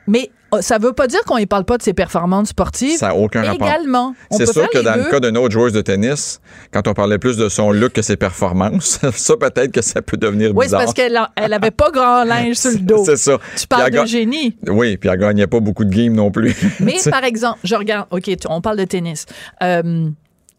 [0.08, 0.21] Mais
[0.52, 2.98] oh, ça veut pas dire qu'on ne parle pas de ses performances sportives.
[2.98, 3.68] Ça n'a aucun rapport.
[3.68, 4.14] Également.
[4.32, 5.04] C'est sûr que dans deux.
[5.06, 6.40] le cas d'une autre joueuse de tennis,
[6.72, 10.18] quand on parlait plus de son look que ses performances, ça peut-être que ça peut
[10.18, 10.80] devenir Oui, c'est bizarre.
[10.82, 13.04] parce qu'elle a- elle avait pas grand linge sur le dos.
[13.06, 13.38] C'est ça.
[13.58, 14.58] Tu parles de génie.
[14.68, 16.56] Oui, puis elle gagnait pas beaucoup de games non plus.
[16.80, 19.26] Mais par exemple, je regarde, OK, tu- on parle de tennis.
[19.64, 20.10] Euh,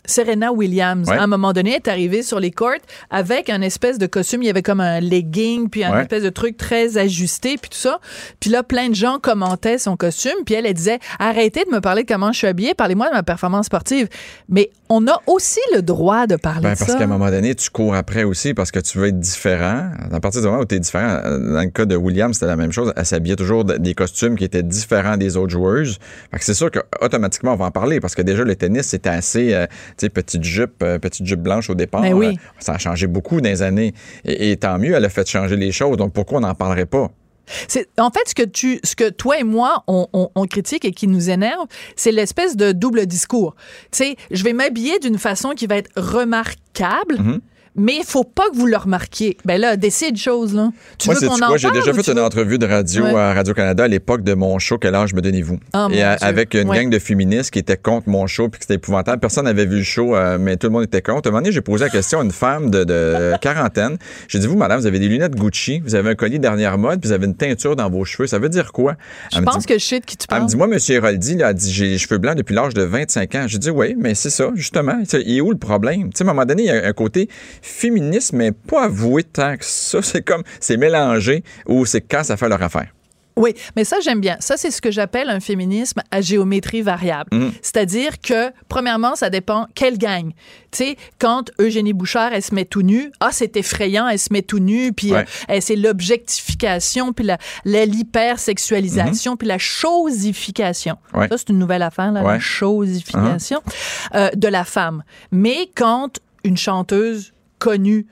[0.04, 1.16] Serena Williams, Ouais.
[1.16, 2.72] à un moment donné, est arrivée sur les courts
[3.10, 4.42] avec un espèce de costume.
[4.42, 6.02] Il y avait comme un legging, puis un Ouais.
[6.02, 8.00] espèce de truc très ajusté, puis tout ça.
[8.40, 11.80] Puis là, plein de gens commentaient son costume, puis elle, elle disait Arrêtez de me
[11.80, 14.08] parler de comment je suis habillée, parlez-moi de ma performance sportive.
[14.48, 16.98] Mais on a aussi le droit de parler Ben, de parce ça.
[16.98, 19.90] qu'à un moment donné, tu cours après aussi parce que tu veux être différent.
[20.12, 22.46] À partir du moment où tu es différent, euh, dans le cas de Williams, c'était
[22.46, 22.92] la même chose.
[22.96, 25.98] Elle s'habillait toujours de- des costumes qui étaient différents des autres joueuses.
[26.30, 29.08] Fait que c'est sûr qu'automatiquement, on va en parler parce que déjà, le tennis, c'était
[29.08, 29.66] assez, euh,
[29.96, 32.02] tu sais, petite jupe, euh, petite jupe blanche au départ.
[32.02, 32.26] Ben oui.
[32.26, 33.94] Euh, ça a changé beaucoup dans les années.
[34.24, 35.96] Et, et tant mieux, elle a fait changer les choses.
[35.96, 37.08] Donc, pourquoi on n'en parlerait pas?
[37.68, 41.06] C'est en fait ce que tu, ce que toi et moi on, critique et qui
[41.06, 41.66] nous énerve,
[41.96, 43.54] c'est l'espèce de double discours.
[43.90, 47.18] Tu sais, je vais m'habiller d'une façon qui va être remarquable.
[47.18, 47.40] Mhm.
[47.74, 49.36] Mais il faut pas que vous le remarquiez.
[49.46, 50.70] Ben là, décide chose là.
[50.98, 53.14] Tu Moi, veux c'est qu'on en J'ai déjà fait une veux- entrevue de radio Ouais.
[53.18, 55.58] à Radio-Canada à l'époque de mon show Quel âge me donnez-vous?
[55.72, 56.76] Ah, Et à- avec une Ouais.
[56.82, 59.20] gang de féministes qui étaient contre mon show puis que c'était épouvantable.
[59.20, 61.28] Personne n'avait vu le show, euh, mais tout le monde était contre.
[61.28, 63.96] À un moment donné, j'ai posé la question à une femme de, de quarantaine.
[64.28, 67.00] J'ai dit, vous, madame, vous avez des lunettes Gucci, vous avez un collier dernière mode,
[67.00, 68.26] puis vous avez une teinture dans vos cheveux.
[68.26, 68.96] Ça veut dire quoi?
[69.32, 70.50] Je Elle pense dit- que je sais de qui tu elle me parles.
[70.50, 70.78] dit, moi, M.
[70.90, 73.44] Héroldi, là, dit, j'ai les cheveux blancs depuis l'âge de 25 ans.
[73.46, 75.00] J'ai dit, oui, mais c'est ça, justement.
[75.24, 76.10] Il est où le problème?
[76.12, 77.28] Tu sais, à un moment donné, il y a un côté
[77.62, 80.02] féministe, mais pas avoué tant que ça.
[80.12, 82.88] C'est comme, c'est mélangé ou c'est quand ça fait leur affaire.
[83.34, 84.36] Oui, mais ça, j'aime bien.
[84.40, 87.30] Ça, c'est ce que j'appelle un féminisme à géométrie variable.
[87.34, 87.48] Mm.
[87.62, 90.32] C'est-à-dire que, premièrement, ça dépend quelle gagne.
[90.70, 94.30] Tu sais, quand Eugénie Bouchard, elle se met tout nue, ah, c'est effrayant, elle se
[94.34, 95.24] met tout nue, puis Ouais.
[95.48, 97.26] euh, c'est l'objectification, puis
[97.64, 100.96] l'hypersexualisation, puis la chosification.
[101.14, 101.18] Mm-hmm.
[101.18, 101.28] Ouais.
[101.28, 102.36] Ça, c'est une nouvelle affaire, là, la Ouais.
[102.36, 102.58] Uh-huh.
[102.60, 103.62] chosification
[104.14, 105.04] euh, de la femme.
[105.30, 107.31] Mais quand une chanteuse
[107.62, 108.06] connue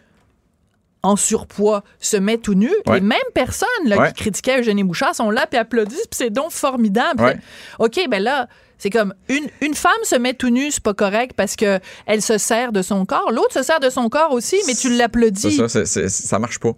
[1.03, 2.97] en surpoids se met tout nu, Ouais.
[2.97, 4.09] les mêmes personnes là, Ouais.
[4.09, 7.23] qui critiquaient Eugénie Bouchard sont là puis applaudissent, puis c'est donc formidable.
[7.23, 7.37] Ouais.
[7.79, 11.33] OK, ben là, c'est comme une, une femme se met tout nu, c'est pas correct
[11.35, 13.31] parce que elle se sert de son corps.
[13.33, 15.57] L'autre se sert de son corps aussi, mais tu l'applaudis.
[15.69, 16.73] ça, ça marche pas.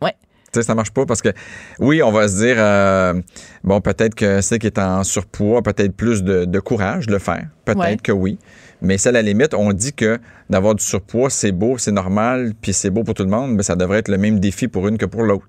[0.00, 0.14] Ouais.
[0.52, 1.30] Tu sais, ça marche pas parce que,
[1.80, 3.14] oui, on va se dire, euh,
[3.64, 7.18] bon, peut-être que c'est qui est en surpoids, peut-être plus de, de courage de le
[7.18, 7.46] faire.
[7.64, 8.38] Peut-être que oui.
[8.84, 10.18] Mais c'est à la limite, on dit que
[10.50, 13.62] d'avoir du surpoids, c'est beau, c'est normal, puis c'est beau pour tout le monde, mais
[13.62, 15.44] ça devrait être le même défi pour une que pour l'autre.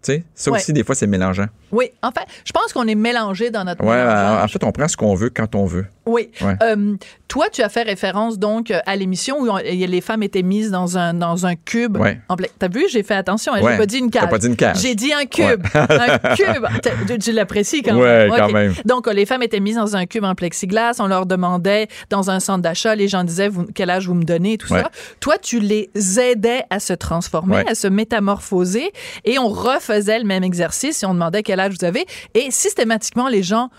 [0.00, 0.58] Tu sais, ça Ouais.
[0.58, 1.46] aussi, des fois, c'est mélangeant.
[1.72, 4.00] Oui, en fait, je pense qu'on est mélangé dans notre Ouais,
[4.42, 5.86] en fait, on prend ce qu'on veut quand on veut.
[6.06, 6.30] Oui.
[6.40, 6.54] Ouais.
[6.62, 6.96] Euh,
[7.28, 10.96] toi, tu as fait référence donc à l'émission où on- les femmes étaient mises dans
[10.96, 11.96] un, dans un cube.
[11.98, 12.18] Ouais.
[12.58, 13.52] T'as vu, j'ai fait attention.
[13.54, 13.72] hein, Ouais.
[13.72, 14.22] J'ai pas dit une cage.
[14.22, 14.78] T'as pas dit une cage.
[14.80, 15.62] J'ai dit un cube.
[15.74, 16.66] un cube.
[16.82, 18.30] T'as- Tu, tu l'apprécies quand même.
[18.34, 18.72] quand même.
[18.86, 20.96] Donc, euh, les femmes étaient mises dans un cube en plexiglas.
[21.00, 22.94] On leur demandait dans un centre d'achat.
[22.94, 24.80] Les gens disaient vous- quel âge vous me donnez, tout Ouais.
[24.80, 24.90] ça.
[25.20, 28.90] Toi, tu les aidais à se transformer, à se métamorphoser.
[29.24, 32.06] Et on refaisait le même exercice et on demandait quel âge vous avez.
[32.34, 33.70] Et systématiquement, les gens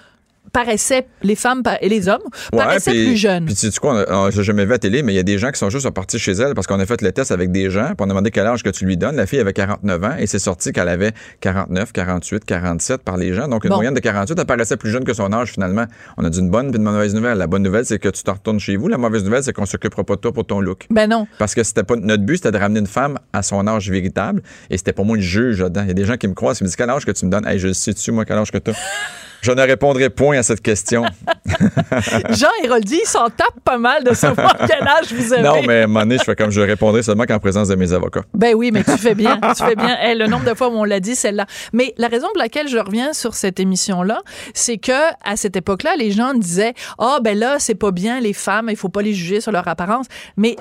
[0.51, 2.21] paraissaient, les femmes et les hommes,
[2.51, 3.45] paraissaient plus jeunes.
[3.45, 5.23] Puis tu sais quoi, on a- j'ai jamais vu à télé, mais il y a
[5.23, 7.51] des gens qui sont juste partis chez elle parce qu'on a fait le test avec
[7.51, 9.15] des gens, puis on a demandé quel âge que tu lui donnes.
[9.15, 13.33] La fille avait 49 ans et c'est sorti qu'elle avait 49, 48, 47 par les
[13.33, 13.47] gens.
[13.47, 13.75] Donc une Bon.
[13.77, 15.85] moyenne de 48, elle paraissait plus jeune que son âge finalement.
[16.17, 17.37] On a dit une bonne puis une mauvaise nouvelle.
[17.37, 18.87] La bonne nouvelle, c'est que tu t'en retournes chez vous.
[18.87, 20.85] La mauvaise nouvelle, c'est qu'on s'occupera pas de toi pour ton look.
[20.89, 21.27] Ben non.
[21.37, 24.41] Parce que c'était pas notre but, c'était de ramener une femme à son âge véritable.
[24.69, 25.81] Et c'était pas moi le juge là-dedans.
[25.83, 27.25] Il y a des gens qui me croisent, qui me disent quel âge que tu
[27.25, 27.47] me donnes.
[27.47, 28.71] Hey, je le moi quel âge que tu
[29.41, 31.05] Je ne répondrai point à cette question.
[32.29, 35.43] Jean Héroldi, il s'en tape pas mal de savoir quel âge vous avez.
[35.43, 37.75] Non, mais à un moment donné, je fais comme je répondrai seulement qu'en présence de
[37.75, 38.23] mes avocats.
[38.33, 39.97] Ben oui, mais tu fais bien, tu fais bien.
[39.99, 41.45] Hey, le nombre de fois où on l'a dit, celle-là.
[41.73, 44.21] Mais la raison pour laquelle je reviens sur cette émission-là,
[44.53, 48.33] c'est que à cette époque-là, les gens disaient, ah ben là, c'est pas bien les
[48.33, 50.07] femmes, il faut pas les juger sur leur apparence.
[50.37, 50.55] Mais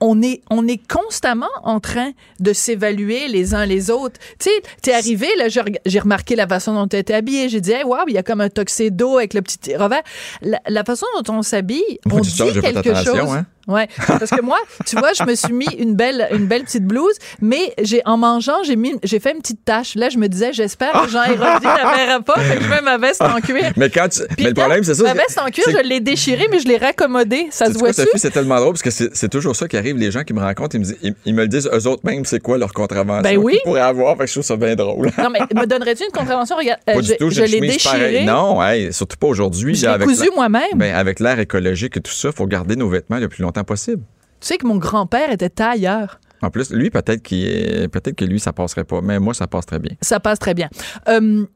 [0.00, 4.20] on est, on est constamment en train de s'évaluer les uns les autres.
[4.38, 7.48] Tu sais, t'es arrivé, là, j'ai remarqué la façon dont tu étais habillé.
[7.48, 10.02] J'ai dit, hey, wow, il y a comme un tuxedo avec le petit revers.
[10.42, 12.30] La, la façon dont on s'habille, on dit
[12.60, 13.14] quelque chose.
[13.32, 13.46] hein?
[13.66, 16.84] Ouais, parce que moi, tu vois, je me suis mis une belle, une belle petite
[16.84, 19.96] blouse, mais j'ai en mangeant, j'ai mis, j'ai fait une petite tache.
[19.96, 22.80] Là, je me disais, j'espère que Jean Héroldi la verra pas, fait que je mets
[22.80, 23.72] ma veste en cuir.
[23.76, 25.02] Mais quand tu- Puis mais le problème, c'est ça.
[25.02, 27.48] Ma veste en cuir, je l'ai déchirée, mais je l'ai raccommodée.
[27.50, 27.72] Ça se?
[27.76, 29.96] Sophie, c'est tellement drôle parce que c'est toujours ça qui arrive.
[29.96, 32.02] Les gens qui me rencontrent, ils me, disent- ils- ils me le disent eux autres
[32.04, 33.54] même, c'est quoi leur contravention Ben oui.
[33.54, 34.12] qu'ils pourraient avoir.
[34.16, 35.10] Fait que je trouve ça bien drôle.
[35.18, 36.56] Non, mais me donnerais-tu une contravention?
[36.56, 38.24] Regarde, euh, Pas je, du tout, je j'ai une l'ai déchirée.
[38.24, 39.74] Non, hey, surtout pas aujourd'hui.
[39.74, 40.62] Je l'ai cousu moi-même.
[40.76, 43.55] ben, avec l'air écologique et tout ça, il faut garder nos vêtements le plus longtemps
[43.64, 44.02] possible.
[44.40, 46.20] Tu sais que mon grand-père était tailleur.
[46.42, 49.00] En plus, lui, peut-être est- peut-être que lui, ça passerait pas.
[49.00, 49.92] Mais moi, ça passe très bien.
[50.02, 50.68] Ça passe très bien.
[51.08, 51.46] Euh,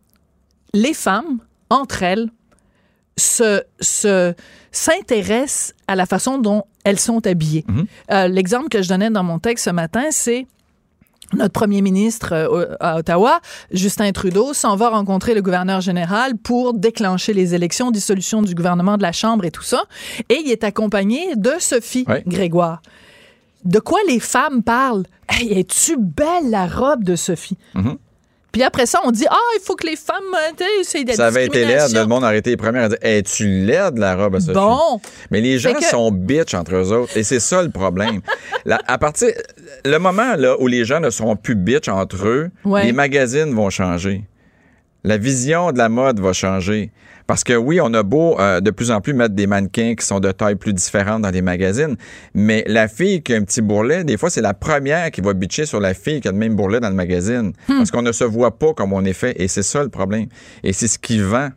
[0.72, 1.38] les femmes
[1.68, 2.28] entre elles,
[3.18, 4.34] se, se
[4.72, 7.64] s'intéressent à la façon dont elles sont habillées.
[8.10, 10.46] Euh, L'exemple que je donnais dans mon texte ce matin, c'est
[11.34, 16.74] notre premier ministre euh, à Ottawa, Justin Trudeau, s'en va rencontrer le gouverneur général pour
[16.74, 19.84] déclencher les élections, dissolution du gouvernement de la Chambre et tout ça.
[20.28, 22.06] Et il est accompagné de Sophie.
[22.26, 22.82] Grégoire.
[23.64, 25.04] De quoi les femmes parlent?
[25.28, 27.58] Hey, es-tu belle la robe de Sophie?
[27.74, 27.98] Mhm.
[28.52, 30.16] Puis après ça, on dit Ah, il faut que les femmes.
[30.34, 32.84] euh, tu C'est de la Ça avait été laide, le monde a arrêté les premières
[32.84, 34.54] à dire Es-tu laide la robe à Sophie?
[34.54, 35.00] Bon.
[35.30, 37.16] Mais les gens que- sont bitch entre eux autres.
[37.16, 38.20] Et c'est ça le problème.
[38.86, 39.28] À partir.
[39.84, 42.84] Le moment là, où les gens ne seront plus bitch entre eux, Ouais.
[42.84, 44.24] les magazines vont changer.
[45.04, 46.90] La vision de la mode va changer.
[47.30, 50.04] Parce que oui, on a beau euh, de plus en plus mettre des mannequins qui
[50.04, 51.94] sont de taille plus différente dans les magazines,
[52.34, 55.32] mais la fille qui a un petit bourrelet, des fois, c'est la première qui va
[55.32, 57.52] bitcher sur la fille qui a le même bourrelet dans le magazine.
[57.68, 59.40] Parce qu'on ne se voit pas comme on est fait.
[59.40, 60.26] Et c'est ça le problème.
[60.64, 61.50] Et c'est ce qui vend.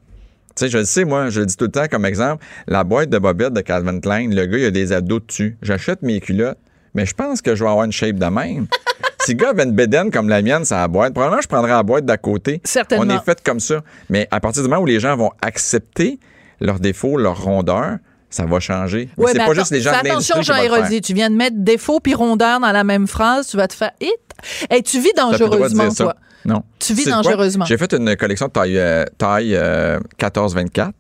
[0.56, 2.84] Tu sais, je le sais, moi, je le dis tout le temps comme exemple, la
[2.84, 5.58] boîte de bobettes de Calvin Klein, le gars, il a des abdos dessus.
[5.64, 6.60] J'achète mes culottes,
[6.94, 8.68] mais je pense que je vais avoir une shape de même.
[9.26, 11.72] si le gars avait une bédaine comme la mienne, ça la boîte, probablement je prendrais
[11.72, 12.62] la boîte d'à côté.
[12.64, 13.14] Certainement.
[13.14, 13.82] On est fait comme ça.
[14.10, 16.20] Mais à partir du moment où les gens vont accepter
[16.60, 17.98] leurs défauts, leurs rondeurs,
[18.30, 19.10] ça va changer.
[19.18, 21.02] Ouais, c'est pas attends, juste les gens de attention, le Jean-Héroldi.
[21.02, 23.48] Tu viens de mettre défaut puis rondeur dans la même phrase.
[23.48, 24.10] Tu vas te faire hit.
[24.70, 26.16] Hey, tu vis dangereusement, toi.
[26.46, 26.64] Non.
[26.80, 27.66] Tu vis dangereusement.
[27.66, 30.92] J'ai fait une collection de taille, euh, taille euh, 14-24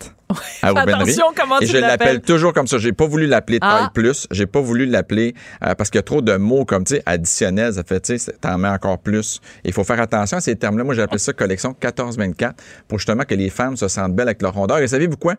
[0.61, 0.93] à Aubainerie.
[1.01, 2.77] Attention comment Et tu je l'appelle toujours comme ça.
[2.77, 3.79] J'ai pas voulu l'appeler Ah.
[3.79, 4.27] taille plus.
[4.31, 5.33] J'ai pas voulu l'appeler
[5.65, 7.73] euh, parce qu'il y a trop de mots comme, tu sais, additionnels.
[7.73, 9.39] Ça fait, tu sais, t'en mets encore plus.
[9.63, 10.83] Il faut faire attention à ces termes-là.
[10.83, 12.53] Moi, j'ai appelé ça collection 14-24
[12.87, 14.79] pour justement que les femmes se sentent belles avec leur rondeur.
[14.79, 15.35] Et savez-vous quoi?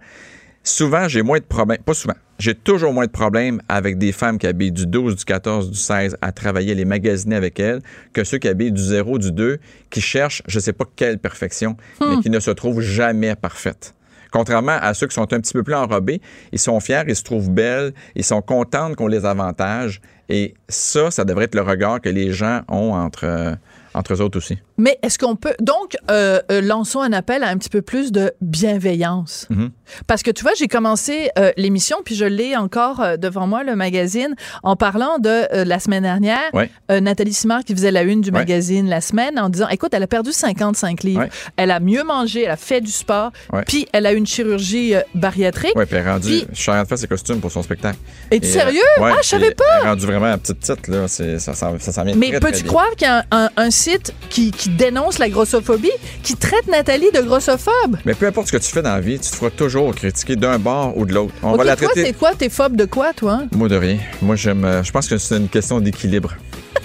[0.66, 1.78] Souvent, j'ai moins de problèmes.
[1.84, 2.14] Pas souvent.
[2.38, 5.76] J'ai toujours moins de problèmes avec des femmes qui habillent du 12, du 14, du
[5.78, 7.80] 16 à travailler, les magasiner avec elles,
[8.14, 9.58] que ceux qui habillent du 0, du 2,
[9.90, 13.94] qui cherchent je sais pas quelle perfection, mais qui ne se trouvent jamais parfaites.
[14.34, 16.20] Contrairement à ceux qui sont un petit peu plus enrobés,
[16.50, 20.00] ils sont fiers, ils se trouvent belles, ils sont contents qu'on les avantage.
[20.28, 23.54] Et ça, ça devrait être le regard que les gens ont entre, euh,
[23.94, 24.58] entre eux autres aussi.
[24.76, 25.54] Mais est-ce qu'on peut.
[25.60, 29.46] Donc, euh, euh, lançons un appel à un petit peu plus de bienveillance.
[29.50, 29.70] Mhm.
[30.06, 33.62] Parce que tu vois, j'ai commencé euh, l'émission, puis je l'ai encore euh, devant moi,
[33.62, 36.40] le magazine, en parlant de la semaine dernière.
[36.52, 36.70] Ouais.
[37.00, 38.38] Nathalie Simard qui faisait la une du Ouais.
[38.40, 41.20] magazine la semaine en disant écoute, elle a perdu 55 livres.
[41.20, 41.28] Ouais.
[41.56, 43.62] Elle a mieux mangé, elle a fait du sport, Ouais.
[43.66, 45.72] puis elle a une chirurgie bariatrique.
[45.76, 46.28] Oui, puis elle rendue.
[46.28, 47.98] Puis- Je suis en train de faire ses costumes pour son spectacle.
[48.30, 48.80] Et, sérieux?
[48.98, 49.64] euh, ouais, ah, je savais pas!
[49.80, 51.06] Elle est rendue vraiment à petite petite, là.
[51.06, 54.50] Ça, ça, ça vient Mais peux-tu croire qu'il y a un, un- un site qui,
[54.50, 55.90] qui dénonce la grossophobie,
[56.22, 57.96] qui traite Nathalie de grossophobe?
[58.04, 60.36] Mais peu importe ce que tu fais dans la vie, tu te feras toujours critiquer
[60.36, 61.34] d'un bord ou de l'autre.
[61.42, 62.06] On va la toi, traiter.
[62.08, 62.34] c'est quoi?
[62.34, 63.42] T'es phobe de quoi, toi?
[63.52, 63.98] Moi, de rien.
[64.22, 64.64] Moi, j'aime.
[64.64, 66.34] euh, Je pense que c'est une question d'équilibre.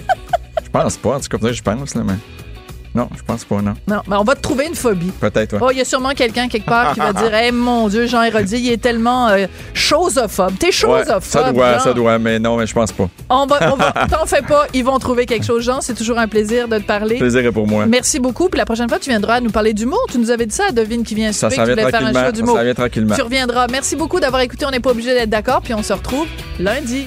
[0.64, 2.14] je pense pas, en tout cas, je pense, là, mais.
[2.94, 3.74] Non, je pense pas, non.
[3.86, 5.12] Non, mais on va te trouver une phobie.
[5.20, 5.58] Peut-être, ouais.
[5.62, 8.22] Oh, il y a sûrement quelqu'un quelque part qui va dire Eh mon Dieu, Jean
[8.22, 10.54] Héroldi, il est tellement euh, chosophobe.
[10.58, 11.22] T'es Ouais, chosophobe.
[11.22, 13.08] ça doit, ça doit, mais non, mais je pense pas.
[13.28, 15.62] On va, on va- t'en fais pas, ils vont trouver quelque chose.
[15.64, 17.18] Jean, c'est toujours un plaisir de te parler.
[17.18, 17.86] Plaisir est pour moi.
[17.86, 18.48] Merci beaucoup.
[18.48, 20.00] Puis la prochaine fois, tu viendras nous parler d'humour.
[20.10, 22.02] Tu nous avais dit ça à Devine qui vient Ça souper, que tu voulais faire
[22.04, 22.58] un show Ça d'humour.
[22.58, 23.14] vient tranquillement.
[23.14, 23.66] Tu reviendras.
[23.70, 24.64] Merci beaucoup d'avoir écouté.
[24.66, 25.60] On n'est pas obligé d'être d'accord.
[25.62, 26.26] Puis on se retrouve
[26.58, 27.06] lundi.